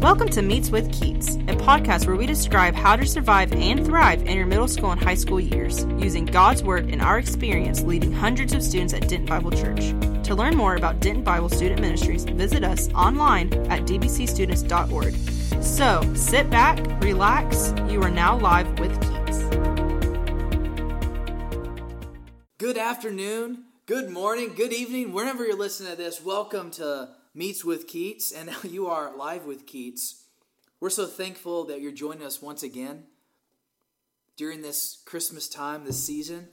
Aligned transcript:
Welcome 0.00 0.28
to 0.28 0.42
Meets 0.42 0.70
with 0.70 0.92
Keats, 0.92 1.34
a 1.34 1.56
podcast 1.56 2.06
where 2.06 2.14
we 2.14 2.24
describe 2.24 2.76
how 2.76 2.94
to 2.94 3.04
survive 3.04 3.52
and 3.52 3.84
thrive 3.84 4.20
in 4.20 4.36
your 4.36 4.46
middle 4.46 4.68
school 4.68 4.92
and 4.92 5.02
high 5.02 5.16
school 5.16 5.40
years, 5.40 5.84
using 5.98 6.24
God's 6.24 6.62
Word 6.62 6.88
and 6.88 7.02
our 7.02 7.18
experience 7.18 7.82
leading 7.82 8.12
hundreds 8.12 8.52
of 8.52 8.62
students 8.62 8.94
at 8.94 9.08
Denton 9.08 9.26
Bible 9.26 9.50
Church. 9.50 9.88
To 10.22 10.36
learn 10.36 10.56
more 10.56 10.76
about 10.76 11.00
Denton 11.00 11.24
Bible 11.24 11.48
Student 11.48 11.80
Ministries, 11.80 12.22
visit 12.22 12.62
us 12.62 12.88
online 12.92 13.52
at 13.72 13.86
dbcstudents.org. 13.86 15.64
So, 15.64 16.14
sit 16.14 16.48
back, 16.48 16.78
relax, 17.02 17.74
you 17.88 18.00
are 18.02 18.10
now 18.10 18.38
live 18.38 18.78
with 18.78 18.92
Keats. 19.00 19.42
Good 22.58 22.78
afternoon, 22.78 23.64
good 23.86 24.10
morning, 24.10 24.54
good 24.54 24.72
evening, 24.72 25.12
whenever 25.12 25.44
you're 25.44 25.58
listening 25.58 25.90
to 25.90 25.96
this. 25.96 26.24
Welcome 26.24 26.70
to 26.72 27.08
Meets 27.38 27.64
with 27.64 27.86
Keats, 27.86 28.32
and 28.32 28.48
now 28.48 28.58
you 28.64 28.88
are 28.88 29.16
live 29.16 29.44
with 29.44 29.64
Keats. 29.64 30.24
We're 30.80 30.90
so 30.90 31.06
thankful 31.06 31.66
that 31.66 31.80
you're 31.80 31.92
joining 31.92 32.24
us 32.24 32.42
once 32.42 32.64
again 32.64 33.04
during 34.36 34.60
this 34.60 35.00
Christmas 35.06 35.48
time, 35.48 35.84
this 35.84 36.02
season. 36.02 36.48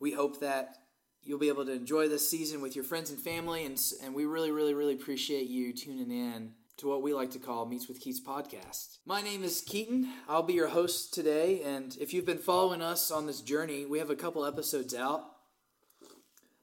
We 0.00 0.12
hope 0.12 0.40
that 0.40 0.78
you'll 1.22 1.38
be 1.38 1.48
able 1.48 1.66
to 1.66 1.72
enjoy 1.72 2.08
this 2.08 2.26
season 2.26 2.62
with 2.62 2.74
your 2.74 2.86
friends 2.86 3.10
and 3.10 3.20
family, 3.20 3.66
and, 3.66 3.78
and 4.02 4.14
we 4.14 4.24
really, 4.24 4.50
really, 4.50 4.72
really 4.72 4.94
appreciate 4.94 5.46
you 5.46 5.74
tuning 5.74 6.10
in 6.10 6.52
to 6.78 6.88
what 6.88 7.02
we 7.02 7.12
like 7.12 7.32
to 7.32 7.38
call 7.38 7.66
Meets 7.66 7.86
with 7.86 8.00
Keats 8.00 8.18
podcast. 8.18 8.96
My 9.04 9.20
name 9.20 9.44
is 9.44 9.60
Keaton. 9.60 10.10
I'll 10.26 10.42
be 10.42 10.54
your 10.54 10.68
host 10.68 11.12
today, 11.12 11.60
and 11.64 11.94
if 12.00 12.14
you've 12.14 12.24
been 12.24 12.38
following 12.38 12.80
us 12.80 13.10
on 13.10 13.26
this 13.26 13.42
journey, 13.42 13.84
we 13.84 13.98
have 13.98 14.08
a 14.08 14.16
couple 14.16 14.46
episodes 14.46 14.94
out. 14.94 15.26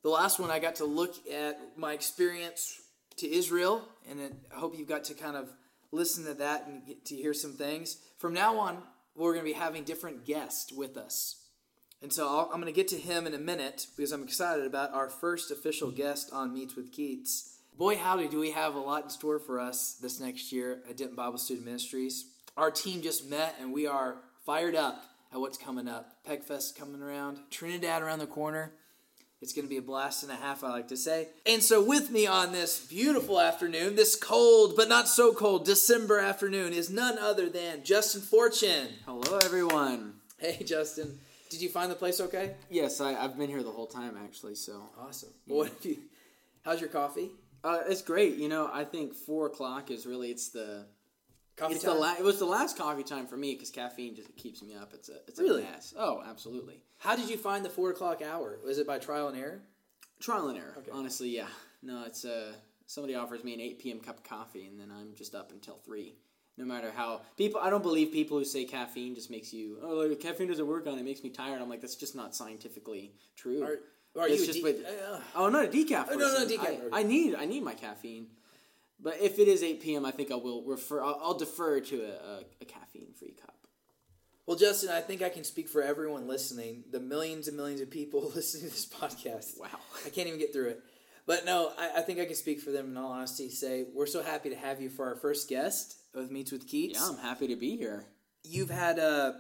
The 0.02 0.10
last 0.10 0.40
one, 0.40 0.50
I 0.50 0.58
got 0.58 0.78
to 0.78 0.86
look 0.86 1.14
at 1.32 1.78
my 1.78 1.94
experience 1.94 2.82
to 3.18 3.32
Israel, 3.32 3.88
and 4.10 4.20
I 4.54 4.60
hope 4.60 4.78
you've 4.78 4.88
got 4.88 5.06
to 5.06 5.14
kind 5.14 5.36
of 5.36 5.50
listen 5.92 6.26
to 6.26 6.34
that 6.36 6.68
and 6.68 6.86
get 6.86 7.06
to 7.06 7.16
hear 7.16 7.34
some 7.34 7.54
things. 7.54 7.98
From 8.18 8.34
now 8.34 8.58
on, 8.60 8.78
we're 9.16 9.34
going 9.34 9.46
to 9.46 9.52
be 9.52 9.58
having 9.58 9.84
different 9.84 10.26
guests 10.26 10.72
with 10.72 10.98
us. 10.98 11.42
And 12.02 12.12
so 12.12 12.28
i 12.28 12.54
am 12.54 12.62
going 12.62 12.66
to 12.66 12.72
get 12.72 12.90
to 12.90 12.98
him 12.98 13.26
in 13.26 13.34
a 13.34 13.40
minute 13.40 13.88
because 13.96 14.12
I'm 14.12 14.24
excited 14.24 14.66
about 14.66 14.94
our 14.94 15.10
first 15.10 15.50
official 15.50 15.92
guest 15.92 16.30
on 16.34 16.54
Meets 16.54 16.76
with 16.76 16.92
Keats. 16.92 17.58
Boy, 17.78 17.98
howdy, 17.98 18.28
do 18.28 18.40
we 18.40 18.52
have 18.52 18.76
a 18.76 18.80
lot 18.80 19.04
in 19.04 19.10
store 19.10 19.40
for 19.40 19.60
us 19.60 19.98
this 20.02 20.20
next 20.20 20.52
year 20.52 20.84
at 20.90 20.98
Denton 20.98 21.16
Bible 21.16 21.38
Student 21.38 21.66
Ministries. 21.66 22.26
Our 22.58 22.72
team 22.72 23.02
just 23.02 23.30
met 23.30 23.56
and 23.60 23.74
we 23.74 23.88
are 23.88 24.18
fired 24.46 24.76
up 24.76 25.04
at 25.34 25.40
what's 25.40 25.58
coming 25.58 25.88
up. 25.88 26.24
Pegfest 26.28 26.78
coming 26.78 27.02
around, 27.02 27.40
Trinidad 27.50 28.02
around 28.02 28.20
the 28.20 28.28
corner. 28.28 28.74
It's 29.46 29.54
going 29.54 29.66
to 29.66 29.70
be 29.70 29.78
a 29.78 29.82
blast 29.84 30.24
and 30.24 30.32
a 30.32 30.36
half, 30.36 30.64
I 30.64 30.72
like 30.72 30.88
to 30.88 30.98
say. 30.98 31.28
And 31.46 31.62
so, 31.62 31.80
with 31.80 32.10
me 32.10 32.26
on 32.26 32.52
this 32.52 32.84
beautiful 32.84 33.40
afternoon, 33.40 33.96
this 33.96 34.16
cold 34.16 34.74
but 34.76 34.90
not 34.90 35.08
so 35.08 35.36
cold 35.36 35.66
December 35.66 36.18
afternoon, 36.18 36.74
is 36.74 36.90
none 36.90 37.20
other 37.20 37.48
than 37.48 37.84
Justin 37.84 38.22
Fortune. 38.22 38.88
Hello, 39.06 39.38
everyone. 39.38 40.16
Hey, 40.40 40.64
Justin. 40.66 41.20
Did 41.52 41.62
you 41.62 41.70
find 41.70 41.92
the 41.92 41.96
place 41.96 42.20
okay? 42.20 42.56
Yes, 42.72 43.00
I, 43.00 43.14
have 43.14 43.38
been 43.38 43.50
here 43.50 43.62
the 43.62 43.70
whole 43.70 43.86
time, 43.86 44.18
actually. 44.22 44.56
So 44.56 44.90
awesome. 45.00 45.30
Well, 45.46 45.60
what 45.60 45.86
you? 45.86 45.98
How's 46.64 46.82
your 46.82 46.90
coffee? 46.90 47.30
Uh, 47.64 47.82
it's 47.88 48.02
great. 48.02 48.38
You 48.38 48.50
know, 48.50 48.68
I 48.74 48.84
think 48.84 49.14
four 49.14 49.46
o'clock 49.46 49.92
is 49.92 50.08
really 50.08 50.32
it's 50.32 50.50
the 50.50 50.88
coffee 51.56 51.76
it's 51.76 51.84
time. 51.84 51.96
The 51.96 52.00
la- 52.00 52.16
it 52.16 52.24
was 52.24 52.40
the 52.40 52.46
last 52.46 52.78
coffee 52.78 53.04
time 53.04 53.28
for 53.28 53.38
me 53.38 53.54
because 53.54 53.70
caffeine 53.70 54.16
just 54.16 54.36
keeps 54.36 54.62
me 54.62 54.76
up. 54.76 54.94
It's 54.94 55.10
a 55.10 55.18
it's 55.28 55.40
really 55.40 55.64
a 55.64 55.72
mess. 55.72 55.94
Oh, 55.98 56.24
absolutely. 56.28 56.82
How 56.98 57.16
did 57.16 57.30
you 57.30 57.38
find 57.38 57.64
the 57.64 57.70
four 57.70 57.90
o'clock 57.92 58.22
hour? 58.22 58.60
Was 58.64 58.78
it 58.78 58.88
by 58.88 59.00
trial 59.00 59.28
and 59.28 59.38
error? 59.38 59.62
Trial 60.20 60.48
and 60.50 60.58
error. 60.58 60.74
Okay. 60.78 60.92
Honestly, 60.92 61.30
yeah. 61.30 61.48
No, 61.82 62.04
it's 62.06 62.26
uh 62.26 62.54
somebody 62.86 63.16
offers 63.16 63.44
me 63.44 63.54
an 63.54 63.60
eight 63.60 63.80
p.m. 63.80 64.00
cup 64.00 64.18
of 64.18 64.24
coffee 64.24 64.66
and 64.66 64.80
then 64.80 64.92
I'm 64.92 65.16
just 65.16 65.36
up 65.36 65.52
until 65.52 65.76
three. 65.86 66.16
No 66.58 66.64
matter 66.64 66.90
how 66.96 67.22
people, 67.36 67.60
I 67.60 67.70
don't 67.70 67.84
believe 67.84 68.14
people 68.14 68.38
who 68.38 68.46
say 68.46 68.64
caffeine 68.64 69.14
just 69.14 69.30
makes 69.30 69.52
you. 69.52 69.78
Oh, 69.84 69.96
like, 69.96 70.22
caffeine 70.22 70.48
doesn't 70.48 70.66
work 70.66 70.88
on 70.88 70.98
it. 70.98 71.04
Makes 71.04 71.22
me 71.22 71.30
tired. 71.30 71.62
I'm 71.62 71.70
like, 71.70 71.82
that's 71.82 71.98
just 71.98 72.16
not 72.16 72.34
scientifically 72.34 73.12
true. 73.36 73.62
Are, 73.62 74.22
are 74.22 74.30
you 74.30 74.38
just 74.38 74.60
de- 74.60 74.64
with, 74.64 74.86
uh, 74.86 75.20
oh, 75.36 75.50
not 75.50 75.66
a 75.66 75.68
decaf. 75.68 76.08
Oh, 76.10 76.16
no, 76.16 76.34
no, 76.34 76.46
decaf. 76.46 76.94
I, 76.94 77.00
I, 77.02 77.04
need, 77.04 77.36
I 77.36 77.44
need 77.44 77.62
my 77.62 77.74
caffeine. 77.74 78.28
But 79.00 79.18
if 79.22 79.40
it 79.40 79.48
is 79.48 79.62
eight 79.62 79.82
p.m., 79.82 80.06
I 80.06 80.12
think 80.12 80.32
I 80.32 80.36
will 80.36 80.64
refer. 80.64 81.04
I'll, 81.04 81.20
I'll 81.22 81.38
defer 81.38 81.80
to 81.80 82.02
a, 82.02 82.10
a, 82.10 82.44
a 82.62 82.66
caffeine-free 82.66 83.36
cup. 83.42 83.56
Well, 84.46 84.58
Justin, 84.58 84.92
I 84.92 85.02
think 85.02 85.24
I 85.24 85.30
can 85.30 85.44
speak 85.44 85.68
for 85.68 85.82
everyone 85.82 86.28
listening, 86.28 86.84
the 86.92 87.00
millions 87.00 87.48
and 87.48 87.58
millions 87.58 87.82
of 87.82 87.90
people 87.90 88.32
listening 88.36 88.66
to 88.66 88.70
this 88.70 88.86
podcast. 88.86 89.60
Wow. 89.60 89.68
I 90.06 90.10
can't 90.10 90.28
even 90.28 90.40
get 90.40 90.54
through 90.54 90.70
it. 90.70 90.84
But 91.26 91.46
no, 91.46 91.72
I, 91.78 91.98
I, 91.98 92.02
think 92.02 92.20
I 92.20 92.26
can 92.26 92.36
speak 92.36 92.62
for 92.62 92.70
them 92.70 92.92
in 92.92 92.98
all 92.98 93.12
honesty. 93.12 93.50
Say, 93.50 93.86
we're 93.94 94.06
so 94.06 94.22
happy 94.22 94.50
to 94.50 94.56
have 94.56 94.80
you 94.80 94.90
for 94.90 95.08
our 95.08 95.16
first 95.16 95.50
guest 95.50 95.96
with 96.14 96.30
Meets 96.30 96.52
with 96.52 96.68
Keats. 96.68 97.00
Yeah, 97.00 97.08
I'm 97.10 97.18
happy 97.18 97.48
to 97.48 97.56
be 97.56 97.76
here. 97.76 98.06
You've 98.44 98.70
had, 98.70 99.00
uh, 99.00 99.34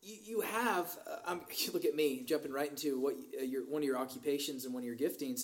you, 0.00 0.16
you 0.24 0.40
have, 0.40 0.96
uh, 1.06 1.16
I'm, 1.26 1.42
look 1.74 1.84
at 1.84 1.94
me, 1.94 2.22
jumping 2.24 2.52
right 2.52 2.70
into 2.70 2.98
what 2.98 3.14
uh, 3.38 3.44
your, 3.44 3.64
one 3.68 3.82
of 3.82 3.86
your 3.86 3.98
occupations 3.98 4.64
and 4.64 4.72
one 4.72 4.82
of 4.82 4.86
your 4.86 4.96
giftings. 4.96 5.42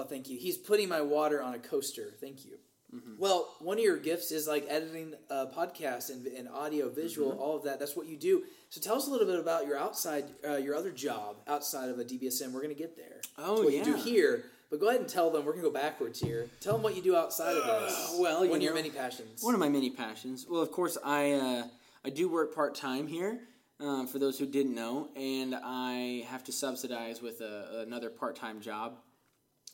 Oh, 0.00 0.04
thank 0.04 0.30
you. 0.30 0.38
He's 0.38 0.56
putting 0.56 0.88
my 0.88 1.02
water 1.02 1.42
on 1.42 1.52
a 1.52 1.58
coaster. 1.58 2.14
Thank 2.20 2.46
you. 2.46 2.52
Mm-hmm. 2.94 3.18
Well, 3.18 3.54
one 3.60 3.76
of 3.76 3.84
your 3.84 3.98
gifts 3.98 4.32
is 4.32 4.48
like 4.48 4.64
editing 4.68 5.14
a 5.28 5.46
podcast 5.46 6.10
and, 6.10 6.26
and 6.26 6.48
audio, 6.48 6.88
visual, 6.88 7.32
mm-hmm. 7.32 7.40
all 7.40 7.56
of 7.56 7.64
that. 7.64 7.78
That's 7.78 7.94
what 7.94 8.06
you 8.06 8.16
do. 8.16 8.44
So 8.70 8.80
tell 8.80 8.96
us 8.96 9.08
a 9.08 9.10
little 9.10 9.26
bit 9.26 9.38
about 9.38 9.66
your 9.66 9.76
outside, 9.76 10.24
uh, 10.48 10.56
your 10.56 10.74
other 10.74 10.90
job 10.90 11.36
outside 11.46 11.90
of 11.90 11.98
a 11.98 12.04
DBSM. 12.04 12.50
We're 12.50 12.62
going 12.62 12.74
to 12.74 12.80
get 12.80 12.96
there. 12.96 13.20
Oh, 13.36 13.62
what 13.62 13.72
yeah. 13.72 13.80
you 13.80 13.84
do 13.84 13.94
here. 13.96 14.44
But 14.70 14.80
go 14.80 14.88
ahead 14.88 15.00
and 15.00 15.08
tell 15.08 15.30
them. 15.30 15.44
We're 15.44 15.52
going 15.52 15.64
to 15.64 15.70
go 15.70 15.74
backwards 15.74 16.18
here. 16.18 16.48
Tell 16.60 16.74
them 16.74 16.82
what 16.82 16.96
you 16.96 17.02
do 17.02 17.14
outside 17.14 17.56
of 17.56 17.64
this. 17.66 18.14
Uh, 18.14 18.16
well, 18.22 18.40
one 18.48 18.56
of 18.56 18.62
your 18.62 18.74
many 18.74 18.90
passions. 18.90 19.42
One 19.42 19.52
of 19.52 19.60
my 19.60 19.68
many 19.68 19.90
passions. 19.90 20.46
Well, 20.48 20.62
of 20.62 20.72
course, 20.72 20.96
I 21.04 21.32
uh, 21.32 21.64
I 22.04 22.10
do 22.10 22.28
work 22.28 22.54
part 22.54 22.74
time 22.74 23.06
here. 23.06 23.40
Um, 23.80 24.06
for 24.06 24.18
those 24.18 24.38
who 24.38 24.44
didn't 24.44 24.74
know, 24.74 25.08
and 25.16 25.56
I 25.64 26.26
have 26.28 26.44
to 26.44 26.52
subsidize 26.52 27.22
with 27.22 27.40
a, 27.40 27.82
another 27.86 28.10
part 28.10 28.36
time 28.36 28.60
job. 28.60 28.98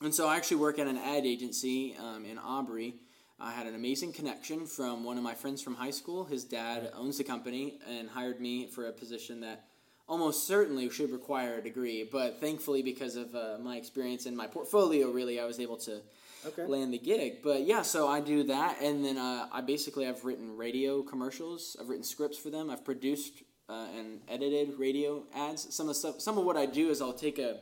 And 0.02 0.14
so 0.14 0.28
I 0.28 0.36
actually 0.36 0.58
work 0.58 0.78
at 0.78 0.86
an 0.86 0.98
ad 0.98 1.24
agency 1.24 1.96
um, 1.98 2.24
in 2.24 2.38
Aubrey. 2.38 2.96
I 3.40 3.52
had 3.52 3.66
an 3.66 3.74
amazing 3.74 4.12
connection 4.12 4.66
from 4.66 5.04
one 5.04 5.16
of 5.16 5.22
my 5.22 5.34
friends 5.34 5.62
from 5.62 5.74
high 5.74 5.90
school. 5.90 6.24
His 6.24 6.44
dad 6.44 6.90
owns 6.94 7.18
the 7.18 7.24
company 7.24 7.78
and 7.88 8.08
hired 8.08 8.40
me 8.40 8.66
for 8.66 8.86
a 8.86 8.92
position 8.92 9.40
that 9.40 9.64
almost 10.08 10.46
certainly 10.46 10.88
should 10.90 11.10
require 11.10 11.58
a 11.58 11.62
degree. 11.62 12.08
But 12.10 12.40
thankfully, 12.40 12.82
because 12.82 13.16
of 13.16 13.34
uh, 13.34 13.56
my 13.60 13.76
experience 13.76 14.26
and 14.26 14.36
my 14.36 14.46
portfolio, 14.46 15.10
really, 15.10 15.40
I 15.40 15.44
was 15.44 15.60
able 15.60 15.76
to 15.78 16.00
okay. 16.46 16.66
land 16.66 16.92
the 16.92 16.98
gig. 16.98 17.42
But 17.42 17.62
yeah, 17.62 17.82
so 17.82 18.08
I 18.08 18.20
do 18.20 18.44
that, 18.44 18.80
and 18.80 19.04
then 19.04 19.18
uh, 19.18 19.48
I 19.52 19.60
basically 19.60 20.06
I've 20.06 20.24
written 20.24 20.56
radio 20.56 21.02
commercials. 21.02 21.76
I've 21.80 21.88
written 21.88 22.04
scripts 22.04 22.38
for 22.38 22.50
them. 22.50 22.70
I've 22.70 22.84
produced 22.84 23.42
uh, 23.68 23.86
and 23.96 24.20
edited 24.28 24.78
radio 24.78 25.24
ads. 25.34 25.74
Some 25.74 25.88
of 25.88 25.96
stuff, 25.96 26.20
some 26.20 26.38
of 26.38 26.44
what 26.44 26.56
I 26.56 26.66
do 26.66 26.88
is 26.90 27.02
I'll 27.02 27.12
take 27.12 27.38
a 27.38 27.60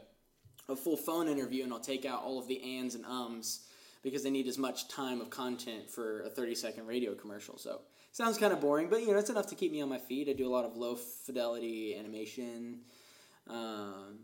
a 0.69 0.76
full 0.76 0.97
phone 0.97 1.28
interview 1.28 1.64
and 1.64 1.72
I'll 1.72 1.80
take 1.80 2.04
out 2.04 2.22
all 2.22 2.38
of 2.38 2.48
the 2.48 2.78
ands 2.78 2.94
and 2.94 3.04
ums 3.04 3.66
because 4.02 4.22
they 4.22 4.30
need 4.30 4.47
as 4.47 4.58
much 4.58 4.88
time 4.88 5.20
of 5.20 5.30
content 5.30 5.91
for 5.91 6.22
a 6.22 6.30
30 6.30 6.54
second 6.54 6.86
radio 6.86 7.14
commercial. 7.14 7.58
So 7.58 7.80
sounds 8.12 8.38
kind 8.38 8.52
of 8.52 8.60
boring, 8.60 8.88
but 8.88 9.00
you 9.00 9.12
know 9.12 9.19
it's 9.19 9.30
enough 9.30 9.48
to 9.48 9.54
keep 9.54 9.72
me 9.72 9.80
on 9.82 9.88
my 9.88 9.98
feet. 9.98 10.28
I 10.28 10.32
do 10.32 10.47
a 10.47 10.52
lot 10.52 10.64
of 10.64 10.76
low 10.76 10.94
fidelity 10.94 11.97
animation, 11.97 12.80
um, 13.48 14.19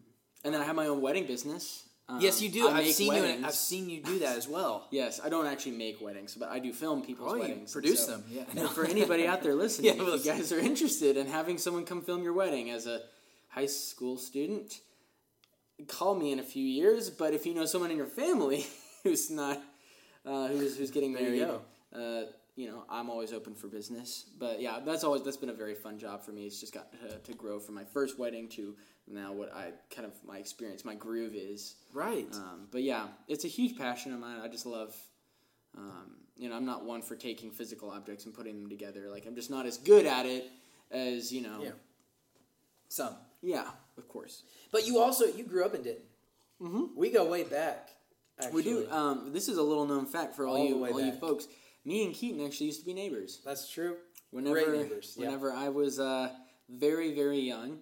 and 0.45 0.55
then 0.55 0.61
I 0.61 0.65
have 0.65 0.77
my 0.77 0.87
own 0.87 1.01
wedding 1.01 1.27
business. 1.27 1.85
Um, 2.09 2.21
yes, 2.21 2.43
you 2.43 2.49
do. 2.49 2.69
I 2.69 2.79
I've 2.79 2.87
seen 2.89 3.09
weddings. 3.09 3.41
you. 3.41 3.47
I've 3.47 3.55
seen 3.55 3.89
you 3.89 4.03
do 4.03 4.19
that 4.21 4.37
as 4.37 4.49
well. 4.49 4.89
yes, 4.91 5.21
I 5.23 5.29
don't 5.29 5.47
actually 5.47 5.77
make 5.77 6.01
weddings, 6.01 6.35
but 6.35 6.49
I 6.49 6.59
do 6.59 6.73
film 6.73 7.03
people's 7.03 7.33
oh, 7.33 7.37
you 7.37 7.43
weddings. 7.43 7.73
produce 7.73 8.07
so, 8.07 8.13
them. 8.13 8.25
Yeah. 8.29 8.43
And 8.57 8.69
for 8.71 8.85
anybody 8.85 9.27
out 9.27 9.43
there 9.43 9.55
listening, 9.55 9.97
Yeah, 9.97 10.15
if 10.15 10.25
you 10.25 10.33
guys 10.33 10.51
are 10.51 10.59
interested 10.59 11.17
in 11.17 11.27
having 11.29 11.57
someone 11.57 11.85
come 11.85 12.03
film 12.03 12.23
your 12.23 12.33
wedding 12.33 12.71
as 12.71 12.87
a 12.87 13.03
high 13.49 13.67
school 13.67 14.17
student, 14.17 14.81
call 15.87 16.15
me 16.15 16.33
in 16.33 16.39
a 16.39 16.45
few 16.45 16.65
years. 16.65 17.11
But 17.11 17.35
if 17.35 17.47
you 17.47 17.55
know 17.55 17.67
someone 17.67 17.91
in 17.91 17.97
your 17.97 18.07
family 18.07 18.67
who's 19.03 19.31
not 19.31 19.61
uh, 20.25 20.49
who's 20.49 20.77
who's 20.77 20.91
getting 20.91 21.13
There 21.13 21.35
you 21.35 21.47
married, 21.47 21.61
uh, 21.95 22.31
you 22.57 22.69
know, 22.69 22.85
I'm 22.91 23.09
always 23.09 23.33
open 23.33 23.55
for 23.55 23.69
business. 23.69 24.27
But 24.39 24.61
yeah, 24.61 24.81
that's 24.85 25.05
always 25.05 25.23
that's 25.23 25.37
been 25.37 25.51
a 25.51 25.55
very 25.55 25.75
fun 25.75 25.99
job 25.99 26.23
for 26.23 26.33
me. 26.33 26.47
It's 26.47 26.61
just 26.61 26.75
got 26.75 26.93
to, 26.93 27.19
to 27.19 27.33
grow 27.35 27.59
from 27.59 27.75
my 27.75 27.85
first 27.85 28.19
wedding 28.19 28.49
to 28.51 28.77
now 29.09 29.33
what 29.33 29.55
I 29.55 29.73
kind 29.95 30.07
of 30.07 30.13
my 30.25 30.39
experience, 30.39 30.85
my 30.85 30.95
groove 30.95 31.35
is. 31.35 31.77
Right. 31.93 32.29
Um, 32.35 32.69
but 32.71 32.83
yeah, 32.83 33.07
it's 33.29 33.45
a 33.45 33.49
huge 33.49 33.79
passion 33.79 34.13
of 34.13 34.21
mine. 34.21 34.41
I 34.43 34.49
just 34.49 34.67
love. 34.67 34.95
Um, 35.77 36.17
you 36.37 36.49
know, 36.49 36.57
I'm 36.57 36.67
not 36.67 36.85
one 36.85 37.03
for 37.03 37.17
taking 37.17 37.51
physical 37.51 37.91
objects 37.91 38.25
and 38.25 38.35
putting 38.35 38.61
them 38.61 38.69
together. 38.69 39.09
Like 39.11 39.27
I'm 39.27 39.35
just 39.35 39.51
not 39.51 39.67
as 39.67 39.79
good 39.79 40.07
at 40.07 40.27
it 40.27 40.51
as 40.91 41.33
you 41.33 41.43
know. 41.43 41.61
Yeah. 41.63 41.71
Some. 42.89 43.17
Yeah, 43.43 43.65
of 44.01 44.09
course. 44.09 44.43
But 44.73 44.87
you 44.87 44.99
also 44.99 45.27
you 45.27 45.45
grew 45.45 45.65
up 45.65 45.75
in 45.75 45.83
Denton. 45.83 46.03
Mm-hmm. 46.61 46.85
We 46.97 47.11
go 47.11 47.25
way 47.31 47.45
back. 47.45 47.91
Actually. 48.39 48.55
We 48.55 48.63
do. 48.63 48.91
Um, 48.91 49.33
this 49.33 49.49
is 49.49 49.59
a 49.59 49.63
little 49.63 49.87
known 49.87 50.07
fact 50.07 50.35
for 50.35 50.47
all, 50.47 50.57
All 50.57 50.67
you 50.67 50.85
all 50.87 51.01
you 51.01 51.13
folks. 51.13 51.47
Me 51.85 52.05
and 52.05 52.15
Keaton 52.15 52.45
actually 52.45 52.67
used 52.67 52.81
to 52.81 52.87
be 52.87 52.95
neighbors. 52.95 53.41
That's 53.45 53.71
true. 53.71 53.97
Whenever, 54.31 54.77
neighbors. 54.77 55.15
yeah. 55.17 55.27
whenever 55.27 55.53
I 55.53 55.69
was 55.71 55.99
uh, 55.99 56.31
very 56.69 57.15
very 57.15 57.41
young, 57.41 57.79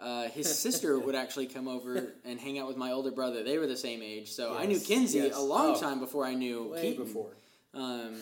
uh, 0.00 0.28
his 0.28 0.46
sister 0.58 0.98
would 1.04 1.14
actually 1.14 1.46
come 1.46 1.68
over 1.68 2.12
and 2.24 2.38
hang 2.38 2.58
out 2.58 2.68
with 2.68 2.76
my 2.76 2.92
older 2.92 3.10
brother. 3.10 3.42
They 3.42 3.58
were 3.58 3.66
the 3.66 3.76
same 3.76 4.02
age, 4.02 4.30
so 4.32 4.56
I 4.56 4.66
knew 4.66 4.78
Kinsey 4.80 5.18
yes. 5.18 5.36
a 5.36 5.40
long 5.40 5.76
Oh. 5.76 5.80
time 5.80 6.00
before 6.00 6.24
I 6.24 6.34
knew 6.34 6.68
Way 6.72 6.82
Keaton. 6.82 7.04
before. 7.04 7.30
Um, 7.74 8.16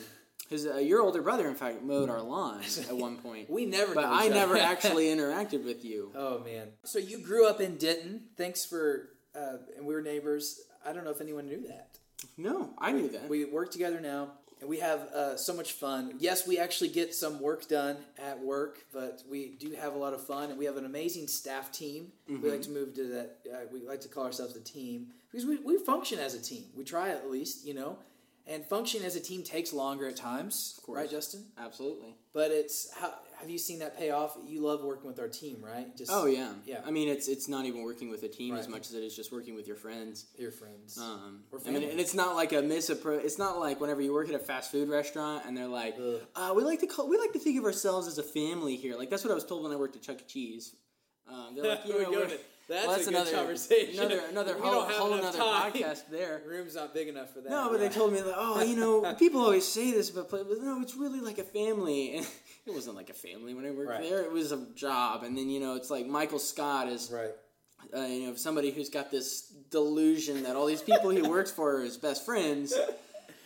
His 0.49 0.67
uh, 0.67 0.77
your 0.77 1.03
older 1.03 1.23
brother, 1.23 1.49
in 1.49 1.55
fact, 1.55 1.83
mowed 1.83 2.09
our 2.09 2.23
lawn 2.23 2.61
at 2.89 2.97
one 2.97 3.17
point. 3.23 3.51
We 3.51 3.67
never 3.67 3.95
but 3.95 4.05
I 4.05 4.29
never 4.29 4.57
actually 4.73 5.07
interacted 5.07 5.65
with 5.65 5.85
you. 5.85 6.13
Oh 6.15 6.39
man! 6.41 6.69
So 6.85 6.99
you 6.99 7.19
grew 7.19 7.49
up 7.49 7.61
in 7.61 7.77
Denton. 7.77 8.23
Thanks 8.37 8.65
for, 8.65 9.11
uh, 9.35 9.59
and 9.77 9.87
we 9.87 9.95
were 9.95 10.03
neighbors. 10.03 10.61
I 10.85 10.93
don't 10.93 11.05
know 11.05 11.11
if 11.11 11.21
anyone 11.21 11.47
knew 11.47 11.67
that. 11.67 11.99
No, 12.37 12.71
I 12.79 12.93
knew 12.93 13.09
that. 13.09 13.29
We 13.29 13.45
work 13.45 13.73
together 13.73 14.01
now, 14.01 14.33
and 14.61 14.71
we 14.71 14.79
have 14.79 15.01
uh, 15.13 15.37
so 15.37 15.53
much 15.53 15.73
fun. 15.73 16.15
Yes, 16.19 16.47
we 16.47 16.59
actually 16.59 16.89
get 16.91 17.15
some 17.15 17.41
work 17.41 17.67
done 17.69 17.97
at 18.17 18.39
work, 18.41 18.85
but 18.93 19.23
we 19.29 19.57
do 19.59 19.73
have 19.73 19.95
a 19.95 19.99
lot 19.99 20.15
of 20.15 20.25
fun, 20.25 20.51
and 20.51 20.59
we 20.59 20.65
have 20.65 20.77
an 20.77 20.87
amazing 20.87 21.27
staff 21.27 21.73
team. 21.73 22.13
We 22.29 22.51
like 22.51 22.63
to 22.63 22.71
move 22.71 22.95
to 22.95 23.05
that. 23.09 23.39
Uh, 23.53 23.57
we 23.73 23.81
like 23.87 24.01
to 24.03 24.09
call 24.09 24.25
ourselves 24.25 24.55
a 24.57 24.61
team 24.61 25.09
because 25.31 25.45
we, 25.45 25.57
we 25.59 25.77
function 25.79 26.19
as 26.21 26.35
a 26.35 26.41
team. 26.41 26.65
We 26.77 26.85
try 26.85 27.11
at 27.11 27.29
least, 27.31 27.67
you 27.67 27.75
know. 27.75 27.99
And 28.49 28.65
function 28.65 29.05
as 29.05 29.17
a 29.17 29.21
team 29.21 29.43
takes 29.43 29.73
longer 29.73 30.07
at 30.07 30.17
times, 30.17 30.79
course. 30.85 30.99
right, 30.99 31.11
Justin? 31.11 31.47
Absolutely. 31.59 32.15
But 32.33 32.53
it's 32.53 32.93
how 32.95 33.13
have 33.41 33.51
you 33.51 33.59
seen 33.59 33.81
that 33.81 33.99
pay 33.99 34.11
off? 34.11 34.37
You 34.47 34.61
love 34.61 34.85
working 34.85 35.07
with 35.09 35.19
our 35.19 35.29
team, 35.29 35.59
right? 35.63 35.95
Just 35.97 36.11
Oh 36.13 36.27
yeah. 36.27 36.53
Yeah. 36.65 36.81
I 36.87 36.91
mean, 36.91 37.09
it's 37.09 37.27
it's 37.29 37.49
not 37.49 37.65
even 37.65 37.83
working 37.83 38.09
with 38.09 38.23
a 38.23 38.29
team 38.29 38.55
as 38.55 38.69
much 38.69 38.83
as 38.83 38.95
it 38.95 39.03
is 39.03 39.17
just 39.17 39.33
working 39.33 39.55
with 39.55 39.67
your 39.67 39.77
friends. 39.77 40.27
your 40.39 40.53
friends. 40.53 40.97
Um, 40.97 41.41
I 41.67 41.71
mean, 41.71 41.91
and 41.91 41.99
it's 41.99 42.15
not 42.15 42.37
like 42.37 42.53
a 42.53 42.63
misappro. 42.63 43.23
It's 43.23 43.39
not 43.39 43.59
like 43.59 43.81
whenever 43.81 44.01
you 44.01 44.13
work 44.13 44.29
at 44.29 44.35
a 44.35 44.39
fast 44.39 44.71
food 44.71 44.89
restaurant 44.89 45.45
and 45.47 45.57
they're 45.57 45.67
like, 45.67 45.97
uh, 46.37 46.53
"We 46.55 46.63
like 46.63 46.81
to 46.81 46.87
call, 46.87 47.09
we 47.09 47.19
like 47.19 47.33
to 47.33 47.39
think 47.41 47.59
of 47.59 47.65
ourselves 47.65 48.07
as 48.07 48.19
a 48.19 48.23
family 48.23 48.77
here." 48.77 48.97
Like 48.97 49.11
that's 49.11 49.25
what 49.25 49.33
I 49.33 49.35
was 49.35 49.45
told 49.45 49.65
when 49.65 49.73
I 49.73 49.77
worked 49.77 49.97
at 49.97 50.03
Chuck 50.03 50.21
E. 50.21 50.25
Cheese. 50.27 50.77
Um, 51.31 51.55
they're 51.55 51.65
like, 51.71 51.87
you 51.87 52.03
know, 52.03 52.11
we're- 52.11 52.29
to- 52.29 52.39
that's 52.69 52.85
well, 52.89 52.99
good 52.99 53.09
another 53.09 53.31
conversation. 53.33 54.01
Another 54.01 54.23
another 54.31 54.55
We 54.57 54.61
whole, 54.63 54.83
whole 54.83 55.15
another 55.15 55.39
time. 55.39 55.71
podcast 55.73 56.11
there. 56.11 56.43
Room's 56.49 56.75
not 56.75 56.93
big 56.93 57.07
enough 57.07 57.33
for 57.33 57.41
that. 57.41 57.49
No, 57.49 57.69
but 57.71 57.79
they 57.79 57.89
told 57.89 58.13
me 58.13 58.21
that, 58.21 58.35
oh, 58.37 58.61
you 58.61 58.75
know, 58.75 59.15
people 59.15 59.41
always 59.41 59.65
say 59.65 59.93
this, 59.93 60.11
but, 60.11 60.29
but 60.29 60.45
no, 60.61 60.81
it's 60.83 60.97
really 60.97 61.21
like 61.21 61.39
a 61.39 61.45
family. 61.45 62.17
And 62.17 62.27
it 62.67 62.75
wasn't 62.75 62.97
like 62.97 63.09
a 63.09 63.15
family 63.15 63.55
when 63.55 63.65
I 63.65 63.71
worked 63.71 63.91
Right. 63.91 64.03
there. 64.03 64.23
It 64.25 64.33
was 64.33 64.51
a 64.51 64.67
job. 64.75 65.23
And 65.23 65.39
then, 65.39 65.49
you 65.49 65.61
know, 65.61 65.77
it's 65.77 65.91
like 65.91 66.07
Michael 66.09 66.41
Scott 66.41 66.89
is, 66.89 67.09
right. 67.15 67.31
uh, 67.97 68.05
you 68.07 68.27
know, 68.27 68.35
somebody 68.35 68.73
who's 68.73 68.89
got 68.91 69.13
this 69.13 69.43
delusion 69.71 70.43
that 70.43 70.57
all 70.57 70.67
these 70.67 70.83
people 70.83 71.11
he 71.11 71.23
works 71.23 71.53
for 71.53 71.77
are 71.77 71.83
his 71.83 71.97
best 71.97 72.27
friends. 72.27 72.75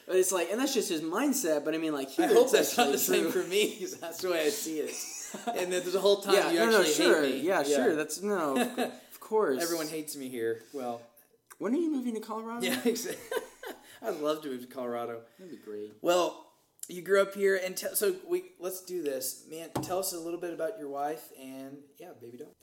But 0.07 0.17
it's 0.17 0.33
like, 0.33 0.49
and 0.51 0.59
that's 0.59 0.73
just 0.73 0.89
his 0.89 1.03
mindset. 1.03 1.67
But 1.67 1.75
I 1.75 1.77
mean, 1.77 1.93
like, 1.93 2.09
I 2.19 2.27
here 2.27 2.29
hope 2.29 2.51
that's 2.53 2.75
not 2.79 2.91
the 2.91 2.97
same 2.97 3.31
for 3.31 3.43
me 3.45 3.75
because 3.79 3.99
that's 3.99 4.23
the 4.23 4.31
way 4.31 4.47
I 4.47 4.49
see 4.49 4.79
it. 4.79 4.95
And 5.57 5.73
there's 5.73 5.95
a 5.95 6.01
whole 6.01 6.21
time 6.21 6.35
Yeah, 6.35 6.51
you 6.51 6.59
no, 6.59 6.65
actually 6.81 6.85
no, 6.85 7.13
sure. 7.13 7.23
hate 7.23 7.35
me. 7.37 7.41
Yeah, 7.49 7.63
sure. 7.63 7.95
That's 7.97 8.23
no, 8.23 8.61
of 8.61 9.21
course. 9.21 9.63
Everyone 9.63 9.89
hates 9.89 10.17
me 10.17 10.29
here. 10.29 10.63
Well, 10.73 11.01
When 11.59 11.75
are 11.75 11.79
you 11.79 11.91
moving 11.93 12.15
to 12.15 12.21
Colorado? 12.21 12.65
yeah, 12.67 12.81
exactly. 12.85 13.39
I'd 14.03 14.17
love 14.21 14.43
to 14.43 14.49
move 14.49 14.63
to 14.63 14.67
Colorado. 14.67 15.21
that'd 15.39 15.51
be 15.53 15.59
great. 15.65 15.93
Well, 16.01 16.47
you 16.89 17.03
grew 17.03 17.21
up 17.23 17.35
here, 17.35 17.61
and 17.63 17.79
so 17.79 18.17
we 18.27 18.45
let's 18.59 18.81
do 18.83 19.03
this, 19.03 19.45
man. 19.51 19.69
Tell 19.83 19.99
us 19.99 20.13
a 20.13 20.19
little 20.19 20.41
bit 20.41 20.53
about 20.55 20.79
your 20.79 20.89
wife 20.89 21.29
and 21.41 21.77
yeah, 21.99 22.09
baby 22.21 22.39
doll. 22.39 22.55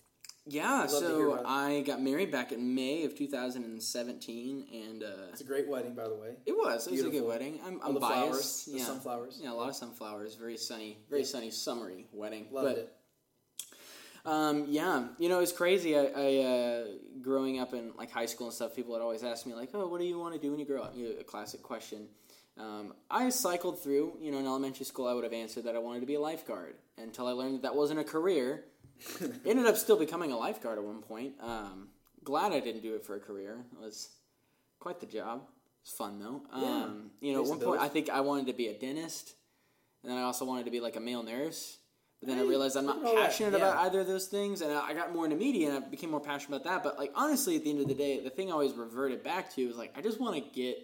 Yeah, 0.49 0.88
so. 0.88 1.44
I 1.45 1.81
got 1.85 2.01
married 2.01 2.31
back 2.31 2.51
in 2.51 2.73
May 2.73 3.03
of 3.03 3.15
2017, 3.15 4.67
and 4.71 5.03
uh, 5.03 5.07
It's 5.31 5.41
a 5.41 5.44
great 5.44 5.67
wedding, 5.67 5.94
by 5.94 6.07
the 6.07 6.15
way. 6.15 6.35
It 6.45 6.53
was. 6.53 6.88
It 6.88 6.91
was 6.91 7.03
a 7.03 7.09
good 7.09 7.25
wedding. 7.25 7.59
I'm, 7.65 7.79
I'm 7.83 7.94
the 7.94 7.99
biased. 7.99 8.23
flowers, 8.25 8.65
the 8.65 8.77
yeah. 8.77 8.85
sunflowers. 8.85 9.39
Yeah, 9.44 9.51
a 9.51 9.53
lot 9.53 9.69
of 9.69 9.75
sunflowers. 9.75 10.35
Very 10.35 10.57
sunny, 10.57 10.97
very 11.09 11.25
sunny, 11.25 11.51
summery 11.51 12.07
wedding. 12.13 12.47
Loved 12.51 12.67
but, 12.67 12.77
it. 12.77 12.94
Um, 14.25 14.65
yeah, 14.67 15.07
you 15.19 15.29
know, 15.29 15.39
it's 15.39 15.53
crazy. 15.53 15.97
I, 15.97 16.01
I 16.03 16.38
uh, 16.44 16.85
growing 17.21 17.59
up 17.59 17.73
in 17.73 17.94
like 17.97 18.11
high 18.11 18.25
school 18.25 18.47
and 18.47 18.53
stuff, 18.53 18.75
people 18.75 18.91
would 18.91 19.01
always 19.01 19.23
ask 19.23 19.45
me 19.45 19.53
like, 19.53 19.69
"Oh, 19.73 19.88
what 19.88 20.01
do 20.01 20.05
you 20.05 20.19
want 20.19 20.33
to 20.33 20.39
do 20.39 20.51
when 20.51 20.59
you 20.59 20.65
grow 20.65 20.81
up?" 20.81 20.94
You 20.95 21.05
know, 21.05 21.19
a 21.19 21.23
classic 21.23 21.63
question. 21.63 22.07
Um, 22.57 22.94
I 23.09 23.29
cycled 23.29 23.81
through. 23.81 24.17
You 24.19 24.31
know, 24.31 24.39
in 24.39 24.45
elementary 24.45 24.85
school, 24.85 25.07
I 25.07 25.13
would 25.13 25.23
have 25.23 25.33
answered 25.33 25.63
that 25.63 25.75
I 25.75 25.79
wanted 25.79 26.01
to 26.01 26.05
be 26.05 26.15
a 26.15 26.19
lifeguard 26.19 26.75
until 26.97 27.25
I 27.25 27.31
learned 27.31 27.55
that 27.55 27.61
that 27.61 27.75
wasn't 27.75 28.01
a 28.01 28.03
career. 28.03 28.65
Ended 29.45 29.65
up 29.65 29.77
still 29.77 29.97
becoming 29.97 30.31
a 30.31 30.38
lifeguard 30.38 30.77
at 30.77 30.83
one 30.83 31.01
point. 31.01 31.33
Um, 31.41 31.89
glad 32.23 32.51
I 32.51 32.59
didn't 32.59 32.81
do 32.81 32.95
it 32.95 33.05
for 33.05 33.15
a 33.15 33.19
career. 33.19 33.65
It 33.73 33.79
was 33.79 34.09
quite 34.79 34.99
the 34.99 35.05
job. 35.05 35.44
It's 35.81 35.91
fun 35.91 36.19
though. 36.19 36.41
Um, 36.51 37.11
you 37.21 37.33
know, 37.33 37.44
at 37.44 37.49
one 37.49 37.59
point. 37.59 37.81
I 37.81 37.88
think 37.88 38.09
I 38.09 38.21
wanted 38.21 38.47
to 38.47 38.53
be 38.53 38.67
a 38.67 38.77
dentist, 38.77 39.33
and 40.03 40.11
then 40.11 40.17
I 40.17 40.23
also 40.23 40.45
wanted 40.45 40.65
to 40.65 40.71
be 40.71 40.79
like 40.79 40.95
a 40.95 40.99
male 40.99 41.23
nurse. 41.23 41.77
But 42.19 42.29
then 42.29 42.39
I 42.39 42.41
realized 42.41 42.75
I'm 42.75 42.88
not 42.88 42.97
at 42.97 43.05
all 43.05 43.15
that, 43.15 43.29
passionate 43.29 43.51
yeah. 43.51 43.57
about 43.57 43.85
either 43.85 44.01
of 44.01 44.07
those 44.07 44.25
things, 44.25 44.61
and 44.61 44.71
I 44.71 44.94
got 44.94 45.13
more 45.13 45.25
into 45.25 45.38
media, 45.38 45.69
and 45.69 45.77
I 45.77 45.88
became 45.88 46.09
more 46.09 46.19
passionate 46.19 46.57
about 46.57 46.63
that. 46.69 46.83
But 46.83 46.97
like 46.97 47.11
honestly, 47.15 47.55
at 47.55 47.63
the 47.63 47.69
end 47.69 47.79
of 47.79 47.88
the 47.88 47.94
day, 47.94 48.19
the 48.19 48.31
thing 48.31 48.49
I 48.49 48.53
always 48.53 48.73
reverted 48.73 49.23
back 49.23 49.53
to 49.55 49.67
was 49.67 49.77
like 49.77 49.94
I 49.95 50.01
just 50.01 50.19
want 50.19 50.35
to 50.35 50.41
get 50.51 50.77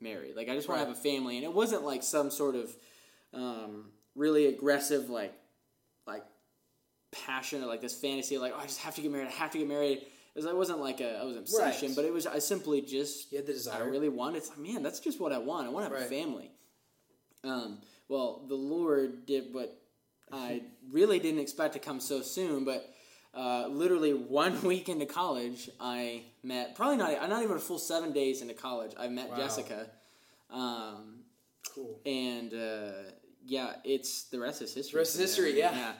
married. 0.00 0.36
Like 0.36 0.48
I 0.48 0.54
just 0.54 0.68
want 0.68 0.80
to 0.80 0.86
have 0.86 0.96
a 0.96 0.98
family, 0.98 1.36
and 1.36 1.44
it 1.44 1.52
wasn't 1.52 1.84
like 1.84 2.02
some 2.02 2.30
sort 2.30 2.54
of 2.54 2.74
um, 3.34 3.90
really 4.14 4.46
aggressive 4.46 5.10
like 5.10 5.34
like 6.06 6.24
passion 7.26 7.62
or 7.62 7.66
like 7.66 7.80
this 7.80 7.94
fantasy 7.94 8.36
like 8.38 8.52
oh 8.54 8.58
I 8.60 8.64
just 8.64 8.80
have 8.80 8.94
to 8.96 9.00
get 9.02 9.10
married. 9.10 9.28
I 9.28 9.32
have 9.32 9.50
to 9.52 9.58
get 9.58 9.68
married. 9.68 9.98
It, 9.98 10.38
was, 10.42 10.46
it 10.46 10.56
wasn't 10.56 10.80
like 10.80 11.00
a, 11.00 11.18
I 11.20 11.24
was 11.24 11.36
obsession, 11.36 11.88
Right. 11.88 11.96
but 11.96 12.04
it 12.04 12.12
was 12.12 12.26
I 12.26 12.40
simply 12.40 12.80
just 12.82 13.30
You 13.30 13.38
had 13.38 13.46
the 13.46 13.52
desire. 13.52 13.84
I 13.84 13.86
really 13.86 14.08
wanted. 14.08 14.38
It's 14.38 14.48
like, 14.48 14.58
man, 14.58 14.82
that's 14.82 14.98
just 15.00 15.20
what 15.20 15.32
I 15.32 15.38
want. 15.38 15.66
I 15.66 15.70
want 15.70 15.86
to 15.86 15.90
have 15.90 16.00
Right. 16.00 16.06
a 16.10 16.22
family. 16.24 16.50
Um, 17.44 17.78
well, 18.08 18.44
the 18.48 18.54
Lord 18.54 19.26
did 19.26 19.52
what 19.54 19.78
I 20.32 20.62
really 20.90 21.18
didn't 21.20 21.40
expect 21.40 21.74
to 21.74 21.78
come 21.78 22.00
so 22.00 22.20
soon, 22.22 22.64
but 22.64 22.90
uh, 23.34 23.68
literally 23.68 24.12
one 24.12 24.60
week 24.72 24.88
into 24.88 25.06
college, 25.06 25.70
I 25.78 26.22
met 26.42 26.74
probably 26.74 26.96
not 26.96 27.28
not 27.28 27.42
even 27.42 27.56
a 27.56 27.60
full 27.60 27.78
seven 27.78 28.12
days 28.12 28.42
into 28.42 28.54
college. 28.54 28.92
I 28.98 29.08
met 29.08 29.30
Wow. 29.30 29.36
Jessica, 29.36 29.86
um, 30.50 31.20
Cool. 31.74 32.00
and 32.06 32.52
uh, 32.54 32.92
yeah, 33.46 33.74
it's 33.84 34.24
the 34.24 34.38
rest 34.40 34.62
is 34.62 34.74
history. 34.74 34.98
Rest 34.98 35.14
is 35.14 35.20
history, 35.20 35.52
there. 35.52 35.72
yeah. 35.72 35.92